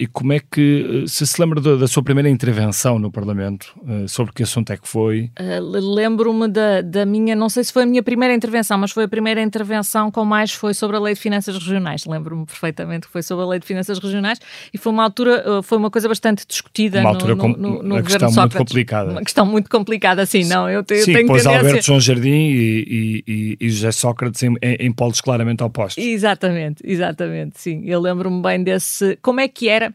[0.00, 4.08] E como é que, se se lembra da, da sua primeira intervenção no Parlamento, uh,
[4.08, 5.30] sobre que assunto é que foi?
[5.38, 9.04] Uh, Lembro-me da, da minha, não sei se foi a minha primeira intervenção, mas foi
[9.04, 12.04] a primeira intervenção com mais foi sobre a Lei de Finanças Regionais.
[12.06, 14.38] Lembro-me perfeitamente que foi sobre a Lei de Finanças Regionais
[14.72, 18.02] e foi uma altura, foi uma coisa bastante discutida uma altura no, no, no, no
[18.02, 18.36] governo Sócrates.
[18.36, 19.10] muito complicada.
[19.10, 21.58] Uma questão muito complicada, sim, não, eu, sim, tenho pois tendência...
[21.58, 26.04] Alberto João Jardim e, e, e, José Sócrates em, em, em polos claramente opostos.
[26.04, 27.82] Exatamente, exatamente, sim.
[27.84, 29.87] Eu lembro-me bem desse, como é que era,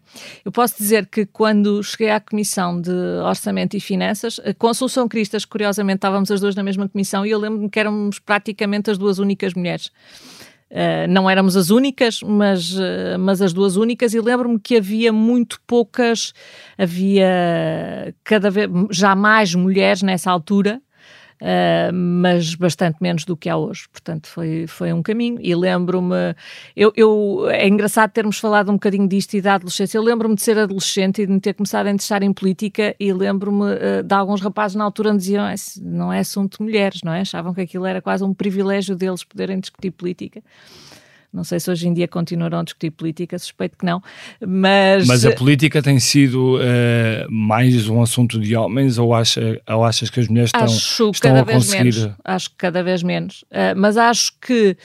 [0.43, 2.91] eu posso dizer que quando cheguei à Comissão de
[3.25, 7.39] Orçamento e Finanças, com Assunção Cristas, curiosamente estávamos as duas na mesma comissão e eu
[7.39, 9.91] lembro-me que éramos praticamente as duas únicas mulheres.
[10.73, 15.13] Uh, não éramos as únicas, mas, uh, mas as duas únicas, e lembro-me que havia
[15.13, 16.33] muito poucas,
[16.75, 20.81] havia cada vez já mais mulheres nessa altura,
[21.43, 23.87] uh, mas bastante menos do que há hoje.
[23.91, 25.37] Portanto, foi, foi um caminho.
[25.41, 26.35] E lembro-me,
[26.75, 29.97] eu, eu, é engraçado termos falado um bocadinho disto e da adolescência.
[29.97, 33.11] Eu lembro-me de ser adolescente e de me ter começado a interessar em política, e
[33.11, 35.43] lembro-me uh, de alguns rapazes na altura me diziam:
[35.81, 37.21] não é assunto de mulheres, não é?
[37.21, 40.41] Achavam que aquilo era quase um privilégio deles poderem discutir política.
[41.33, 44.01] Não sei se hoje em dia continuarão a discutir política, suspeito que não.
[44.39, 49.83] Mas, mas a política tem sido uh, mais um assunto de homens ou, acha, ou
[49.83, 51.95] achas que as mulheres estão, estão a conseguir?
[51.95, 52.15] Menos.
[52.23, 53.41] Acho que cada vez menos.
[53.43, 54.77] Uh, mas acho que.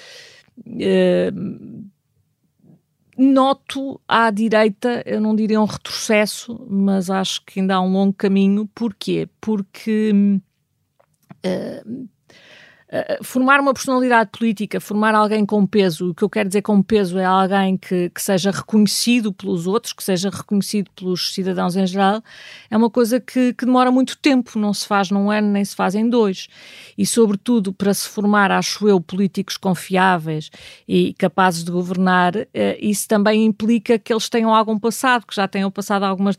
[0.67, 1.89] Uh,
[3.19, 8.13] noto à direita, eu não diria um retrocesso, mas acho que ainda há um longo
[8.13, 8.67] caminho.
[8.75, 9.29] Porquê?
[9.41, 10.13] Porque
[11.45, 12.09] uh,
[12.91, 16.83] eh, formar uma personalidade política, formar alguém com peso, o que eu quero dizer com
[16.83, 21.87] peso é alguém que, que seja reconhecido pelos outros, que seja reconhecido pelos cidadãos em
[21.87, 22.23] geral,
[22.71, 25.77] é uma coisa que, que demora muito tempo, não se faz num ano nem se
[25.77, 26.49] faz em dois.
[26.97, 30.51] E, sobretudo, para se formar, acho eu, políticos confiáveis
[30.89, 35.47] e capazes de governar, eh, isso também implica que eles tenham algum passado, que já
[35.47, 36.37] tenham passado algumas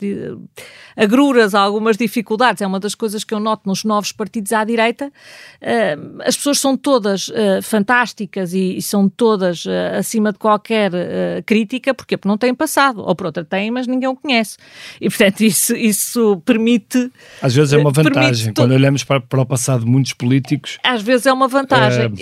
[0.96, 2.60] agruras, algumas dificuldades.
[2.60, 5.12] É uma das coisas que eu noto nos novos partidos à direita.
[5.60, 10.92] Eh, as pessoas são todas uh, fantásticas e, e, são todas uh, acima de qualquer
[10.92, 14.56] uh, crítica, porque não têm passado, ou por outra têm, mas ninguém o conhece.
[15.00, 17.10] E, portanto, isso, isso permite...
[17.40, 20.78] Às vezes é uma vantagem, quando olhamos para, para, o passado de muitos políticos...
[20.82, 22.12] Às vezes é uma vantagem.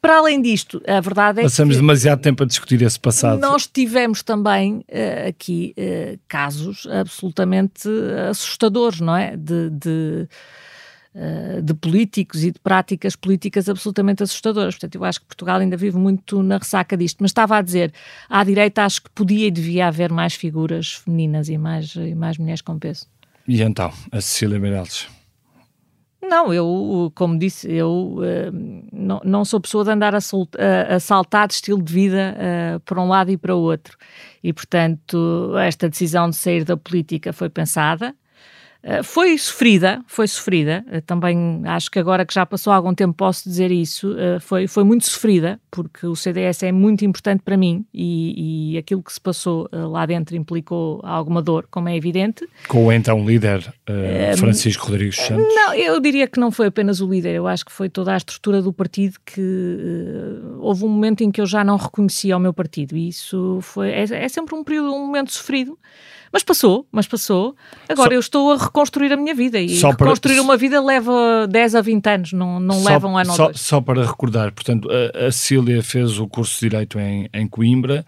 [0.00, 1.52] Para além disto, a verdade é Passamos que...
[1.52, 3.40] Passamos demasiado tempo a discutir esse passado.
[3.40, 4.84] Nós tivemos também
[5.28, 5.74] aqui
[6.28, 7.88] casos absolutamente
[8.30, 9.36] assustadores, não é?
[9.36, 10.28] de, de
[11.62, 14.74] de políticos e de práticas políticas absolutamente assustadoras.
[14.74, 17.18] Portanto, eu acho que Portugal ainda vive muito na ressaca disto.
[17.20, 17.92] Mas estava a dizer,
[18.28, 22.38] à direita acho que podia e devia haver mais figuras femininas e mais, e mais
[22.38, 23.06] mulheres com peso.
[23.46, 25.08] E então, a Cecília Meirelles?
[26.22, 31.00] Não, eu, como disse, eu uh, não, não sou pessoa de andar a, a, a
[31.00, 33.98] saltar de estilo de vida uh, para um lado e para o outro.
[34.42, 38.14] E, portanto, esta decisão de sair da política foi pensada.
[38.82, 43.14] Eh, foi sofrida, foi sofrida, uh, também acho que agora que já passou algum tempo
[43.14, 47.56] posso dizer isso, uh, foi, foi muito sofrida, porque o CDS é muito importante para
[47.56, 52.46] mim e, e aquilo que se passou lá dentro implicou alguma dor, como é evidente.
[52.68, 53.72] Com o então líder
[54.36, 55.46] Francisco Rodrigues Santos?
[55.54, 58.16] Não, eu diria que não foi apenas o líder, eu acho que foi toda a
[58.16, 59.40] estrutura do partido que
[60.58, 63.90] houve um momento em que eu já não reconhecia o meu partido e isso foi,
[63.90, 65.78] é, é sempre um período, um momento sofrido,
[66.32, 67.54] mas passou, mas passou.
[67.88, 71.46] Agora só, eu estou a reconstruir a minha vida e reconstruir para, uma vida leva
[71.48, 73.60] 10 a 20 anos, não, não só, leva um ano só, ou dois.
[73.60, 78.06] Só para recordar, portanto, a, a Cília fez o curso de Direito em, em Coimbra,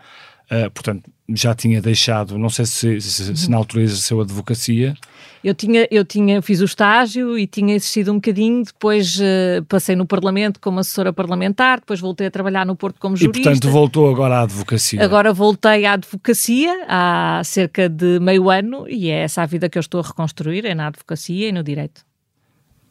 [0.50, 4.94] uh, portanto, já tinha deixado, não sei se, se, se na altura exerceu advocacia.
[5.42, 9.94] Eu tinha, eu tinha, fiz o estágio e tinha existido um bocadinho, depois uh, passei
[9.94, 13.40] no Parlamento como assessora parlamentar, depois voltei a trabalhar no Porto como jurista.
[13.40, 15.02] E portanto voltou agora à advocacia.
[15.02, 19.78] Agora voltei à advocacia há cerca de meio ano e é essa a vida que
[19.78, 22.02] eu estou a reconstruir, é na advocacia e no direito.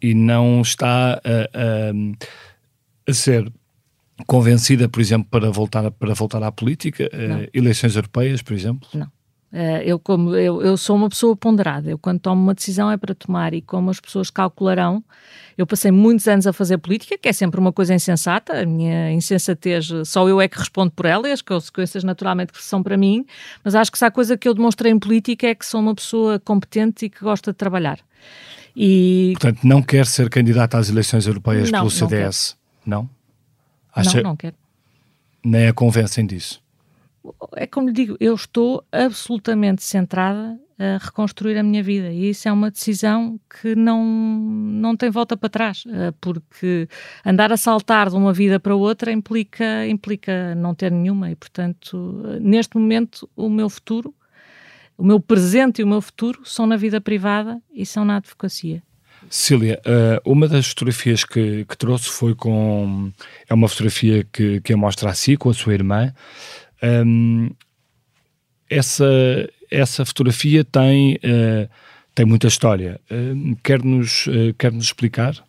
[0.02, 3.52] E não está a, a, a ser
[4.26, 7.10] convencida, por exemplo, para voltar, para voltar à política?
[7.14, 8.88] Uh, eleições europeias, por exemplo?
[8.94, 9.08] Não.
[9.54, 12.98] Uh, eu, como, eu, eu sou uma pessoa ponderada, eu quando tomo uma decisão é
[12.98, 15.04] para tomar e como as pessoas calcularão,
[15.56, 19.12] eu passei muitos anos a fazer política, que é sempre uma coisa insensata, a minha
[19.12, 22.98] insensatez, só eu é que respondo por ela e as consequências naturalmente que são para
[22.98, 23.28] mim,
[23.64, 25.94] mas acho que se há coisa que eu demonstrei em política é que sou uma
[25.94, 28.00] pessoa competente e que gosta de trabalhar.
[28.76, 29.34] E...
[29.40, 32.58] Portanto, não quer ser candidata às eleições europeias não, pelo CDS?
[32.84, 33.08] Não?
[33.96, 34.18] Não, Acha...
[34.18, 34.56] não, não quero.
[35.44, 36.64] Nem a convencem disso?
[37.56, 42.48] é como lhe digo, eu estou absolutamente centrada a reconstruir a minha vida e isso
[42.48, 46.88] é uma decisão que não, não tem volta para trás, eh, porque
[47.26, 52.24] andar a saltar de uma vida para outra implica, implica não ter nenhuma e, portanto,
[52.42, 54.14] neste momento, o meu futuro,
[54.98, 58.84] o meu presente e o meu futuro são na vida privada e são na advocacia.
[59.36, 63.12] Cília, eh, uma das fotografias que, que trouxe foi com.
[63.50, 66.14] É uma fotografia que, que mostra a si, com a sua irmã.
[66.84, 67.50] Um,
[68.70, 69.08] essa,
[69.72, 71.68] essa fotografia tem, uh,
[72.14, 73.02] tem muita história.
[73.10, 75.44] Uh, Quer-nos uh, quer -nos explicar?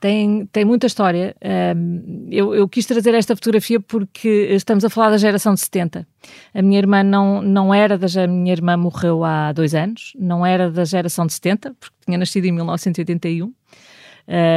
[0.00, 1.36] Tem, tem muita história.
[1.76, 6.08] Um, eu, eu, quis trazer esta fotografia porque estamos a falar da geração de 70.
[6.54, 8.06] A minha irmã não, não era da.
[8.24, 12.16] A minha irmã morreu há dois anos, não era da geração de 70, porque tinha
[12.16, 13.54] nascido em 1981, uh,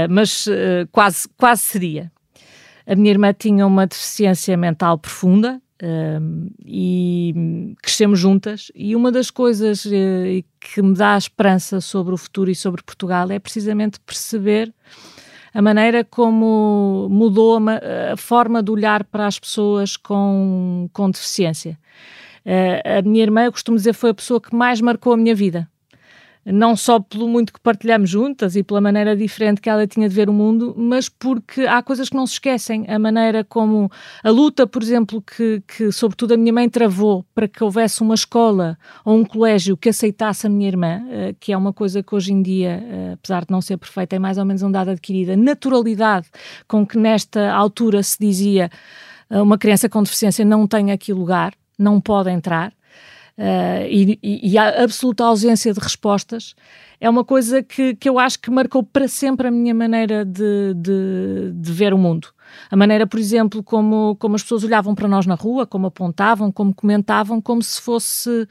[0.10, 2.10] mas uh, quase, quase seria.
[2.88, 8.72] A minha irmã tinha uma deficiência mental profunda, um, e crescemos juntas.
[8.74, 9.90] E uma das coisas uh,
[10.60, 14.74] que me dá esperança sobre o futuro e sobre Portugal é precisamente perceber
[15.54, 21.78] a maneira como mudou a, a forma de olhar para as pessoas com, com deficiência.
[22.46, 25.36] Uh, a minha irmã, eu costumo dizer, foi a pessoa que mais marcou a minha
[25.36, 25.68] vida
[26.46, 30.16] não só pelo muito que partilhamos juntas e pela maneira diferente que ela tinha de
[30.16, 32.86] ver o mundo, mas porque há coisas que não se esquecem.
[32.88, 33.90] A maneira como
[34.24, 38.16] a luta, por exemplo, que, que sobretudo a minha mãe travou para que houvesse uma
[38.16, 42.14] escola ou um colégio que aceitasse a minha irmã, eh, que é uma coisa que
[42.14, 44.90] hoje em dia, eh, apesar de não ser perfeita, é mais ou menos um dado
[44.92, 45.38] adquirida.
[45.38, 46.28] Naturalidade
[46.68, 48.70] com que nesta altura se dizia
[49.30, 52.74] eh, uma criança com deficiência não tem aqui lugar, não pode entrar.
[53.36, 56.54] Uh, e, e, a absoluta ausência de respostas
[57.02, 60.76] é uma coisa que, que eu acho que marcou para sempre a minha maneira de,
[60.76, 62.28] de, de, ver o mundo.
[62.70, 66.52] A maneira, por exemplo, como, como as pessoas olhavam para nós na rua, como apontavam,
[66.52, 68.48] como comentavam, como se fosse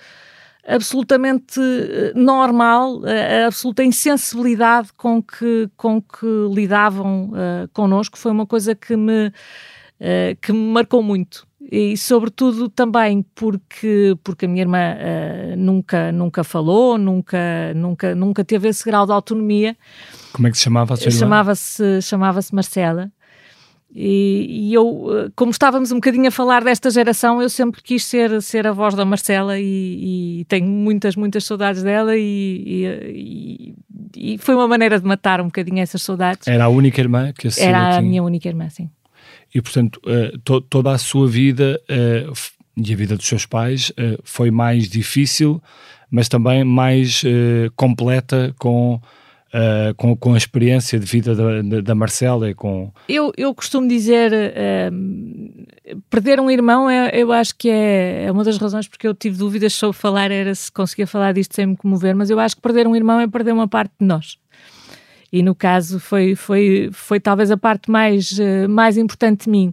[0.67, 8.47] absolutamente eh, normal, a absoluta insensibilidade com que, com que lidavam uh, connosco, foi uma
[8.47, 14.63] coisa que me, uh, que me marcou muito e sobretudo também porque porque a minha
[14.63, 19.77] irmã uh, nunca nunca falou nunca nunca nunca teve esse grau de autonomia.
[20.33, 21.19] Como é que se chamava a sua irmã?
[21.19, 23.11] chamava-se chamava-se Marcela.
[23.95, 28.41] E, e, eu como estávamos um bocadinho a falar desta geração eu sempre quis ser
[28.41, 33.75] ser a voz da Marcela e, e tenho muitas muitas saudades dela e,
[34.17, 36.49] e, foi uma maneira de matar um bocadinho essas saudades.
[36.49, 38.89] Era a única irmã que a era a minha única irmã sim
[39.55, 42.33] e, portanto, uh, to toda a sua vida uh,
[42.77, 45.63] e a vida dos seus pais uh, foi mais difícil,
[46.11, 47.23] mas também mais
[47.75, 49.01] completa com,
[49.97, 52.93] com, com, a experiência de vida da, da Marcela e com...
[53.09, 54.31] Eu, eu costumo dizer,
[56.11, 59.39] perder um irmão é, eu acho que é, é uma das razões porque eu tive
[59.39, 62.61] dúvidas sobre falar, era se conseguia falar disto sem me comover, mas eu acho que
[62.61, 64.37] perder um irmão é perder uma parte de nós
[65.33, 69.73] e no caso foi, foi, foi talvez a parte mais, uh, mais importante de mim.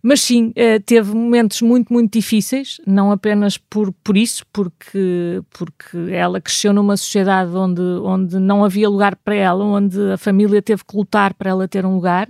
[0.00, 5.96] Mas sim, uh, teve momentos muito, muito difíceis, não apenas por, por isso, porque, porque
[6.10, 10.84] ela cresceu numa sociedade onde, onde não havia lugar para ela, onde a família teve
[10.84, 12.28] que lutar para ela ter um lugar.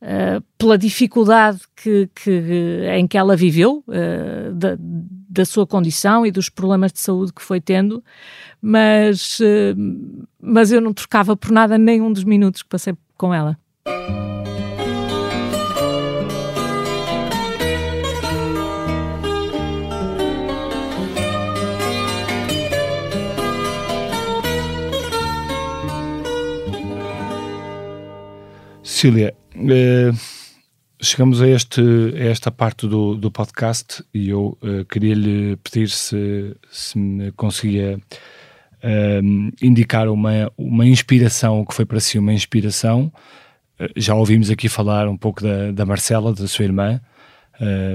[0.00, 3.82] Uh, pela dificuldade que, que, em que ela viveu,
[5.36, 8.02] da sua condição e dos problemas de saúde que foi tendo,
[8.60, 13.58] mas, uh, mas eu não trocava por nada nenhum dos minutos que passei com ela.
[28.82, 30.35] Cília, Uh,
[31.06, 31.80] chegamos a, este,
[32.14, 37.32] a esta parte do, do podcast e eu uh, queria lhe pedir se, se me
[37.32, 43.12] conseguia uh, indicar uma, uma inspiração, o que foi para si uma inspiração.
[43.96, 47.00] já ouvimos aqui falar um pouco da, da Marcela, da sua irmã,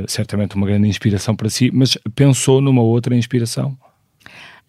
[0.07, 3.77] certamente uma grande inspiração para si, mas pensou numa outra inspiração?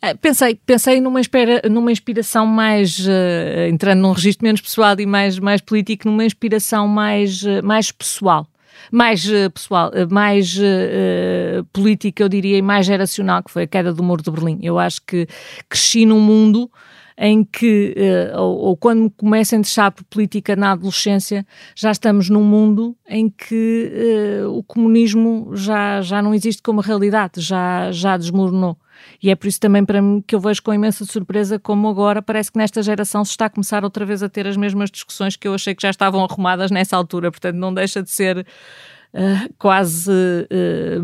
[0.05, 5.07] Ah, pensei, pensei numa, espera, numa inspiração mais, uh, entrando num registro menos pessoal e
[5.07, 8.45] mais, mais político, numa inspiração mais, uh, mais pessoal.
[8.91, 10.59] mais uh, pessoal, mais
[11.73, 14.59] política, eu diria, e mais geracional, que foi a queda do Muro de Berlim.
[14.61, 15.29] Eu acho que
[15.69, 16.69] cresci num mundo
[17.17, 17.95] em que,
[18.35, 23.29] ou, ou, quando começo a interessar por política na adolescência, já estamos num mundo em
[23.29, 23.93] que
[24.49, 28.77] o comunismo já, já não existe como realidade, já, já desmoronou.
[29.23, 32.23] E é por isso também para mim que eu vejo com imensa surpresa como agora
[32.23, 35.37] parece que nesta geração se está a começar outra vez a ter as mesmas discussões
[35.37, 37.31] que eu achei que já estavam arrumadas nessa altura.
[37.31, 40.11] Portanto, não deixa de ser uh, quase.
[40.51, 41.03] Uh,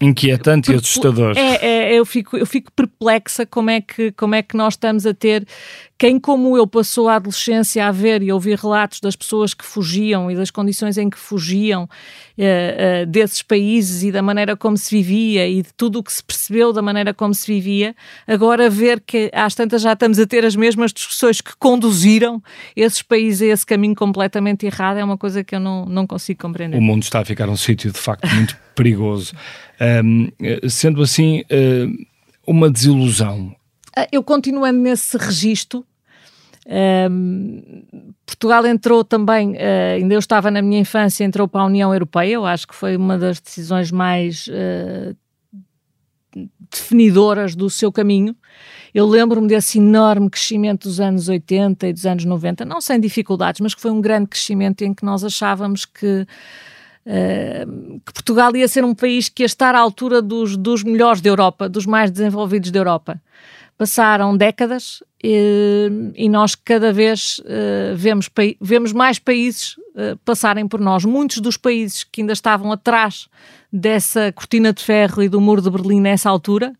[0.00, 1.36] inquietante e assustador.
[1.36, 5.06] É, é, eu, fico, eu fico perplexa como é, que, como é que nós estamos
[5.06, 5.46] a ter
[5.98, 10.30] quem, como eu, passou a adolescência a ver e ouvir relatos das pessoas que fugiam
[10.30, 11.88] e das condições em que fugiam uh,
[12.38, 16.22] uh, desses países e da maneira como se vivia e de tudo o que se
[16.22, 17.96] percebeu da maneira como se vivia,
[18.28, 22.40] agora ver que às tantas já estamos a ter as mesmas discussões que conduziram
[22.76, 26.40] esses países a esse caminho completamente errado é uma coisa que eu não, não consigo
[26.40, 26.78] compreender.
[26.78, 29.34] O mundo está a ficar um sítio de facto muito perigoso.
[30.04, 30.28] Um,
[30.68, 32.06] sendo assim, uh,
[32.46, 33.54] uma desilusão
[33.98, 35.84] ah, eu continuando nesse registro,
[37.10, 37.82] um,
[38.24, 42.34] Portugal entrou também, uh, ainda eu estava na minha infância, entrou para a União Europeia,
[42.34, 45.16] eu acho que foi uma das decisões mais uh,
[46.70, 48.36] definidoras do seu caminho.
[48.94, 53.60] Eu lembro-me desse enorme crescimento dos anos 80 e dos anos 90, não sem dificuldades,
[53.60, 56.24] mas que foi um grande crescimento em que nós achávamos que
[57.08, 61.22] Uh, que Portugal ia ser um país que ia estar à altura dos, dos melhores
[61.22, 63.18] da Europa, dos mais desenvolvidos da Europa.
[63.78, 68.28] Passaram décadas e, e nós cada vez uh, vemos,
[68.60, 71.06] vemos mais países uh, passarem por nós.
[71.06, 73.26] Muitos dos países que ainda estavam atrás
[73.72, 76.74] dessa cortina de ferro e do muro de Berlim nessa altura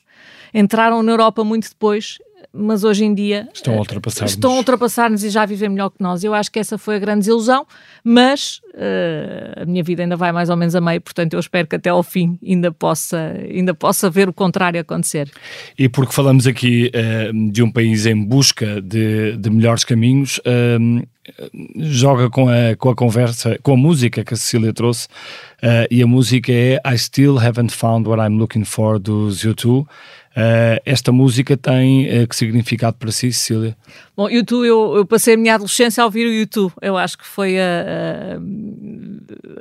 [0.53, 2.19] entraram na Europa muito depois
[2.53, 6.03] mas hoje em dia estão a ultrapassar-nos estão a ultrapassar-nos e já vivem melhor que
[6.03, 6.25] nós.
[6.25, 7.67] Eu acho que essa foi a grande desilusão,
[8.03, 11.67] mas uh, a minha vida ainda vai mais ou menos a meio, portanto eu espero
[11.67, 15.31] que até ao fim ainda possa, ainda possa ver o contrário acontecer.
[15.79, 21.07] E porque falamos aqui uh, de um país em busca de, de melhores caminhos, uh,
[21.77, 25.09] joga com a, com a conversa, com a música que a Cecília trouxe,
[25.91, 29.85] e a música é I Still Haven't Found What I'm Looking For dos U2.
[30.39, 33.77] Uh, esta música tem uh, que significado para si, Cecília?
[34.17, 36.73] Bom, YouTube, eu, eu, passei a minha adolescência a ouvir o YouTube.
[36.81, 38.37] Eu acho que foi a,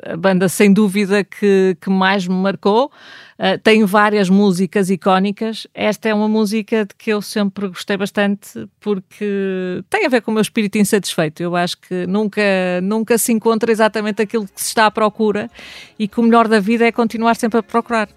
[0.05, 2.91] a, a banda, sem dúvida, que, que mais me marcou.
[3.39, 5.65] Uh, tem várias músicas icónicas.
[5.73, 10.29] Esta é uma música de que eu sempre gostei bastante porque tem a ver com
[10.29, 11.41] o meu espírito insatisfeito.
[11.41, 12.43] Eu acho que nunca,
[12.83, 15.49] nunca se encontra exatamente aquilo que se está à procura
[15.97, 18.07] e que o melhor da vida é continuar sempre a procurar.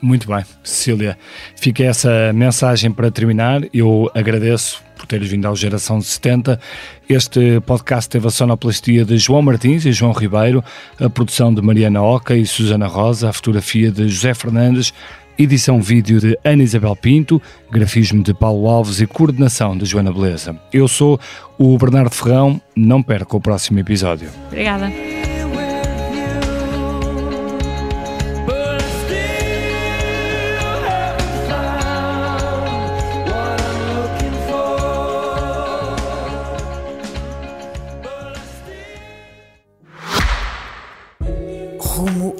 [0.00, 1.18] Muito bem, Cecília.
[1.56, 3.62] Fica essa mensagem para terminar.
[3.72, 6.58] Eu agradeço por teres vindo ao Geração 70.
[7.08, 10.62] Este podcast teve a sonoplastia de João Martins e João Ribeiro,
[11.00, 14.92] a produção de Mariana Oca e Susana Rosa, a fotografia de José Fernandes,
[15.38, 17.40] edição vídeo de Ana Isabel Pinto,
[17.70, 20.58] grafismo de Paulo Alves e coordenação de Joana Beleza.
[20.72, 21.20] Eu sou
[21.58, 22.60] o Bernardo Ferrão.
[22.74, 24.28] Não perca o próximo episódio.
[24.48, 24.90] Obrigada.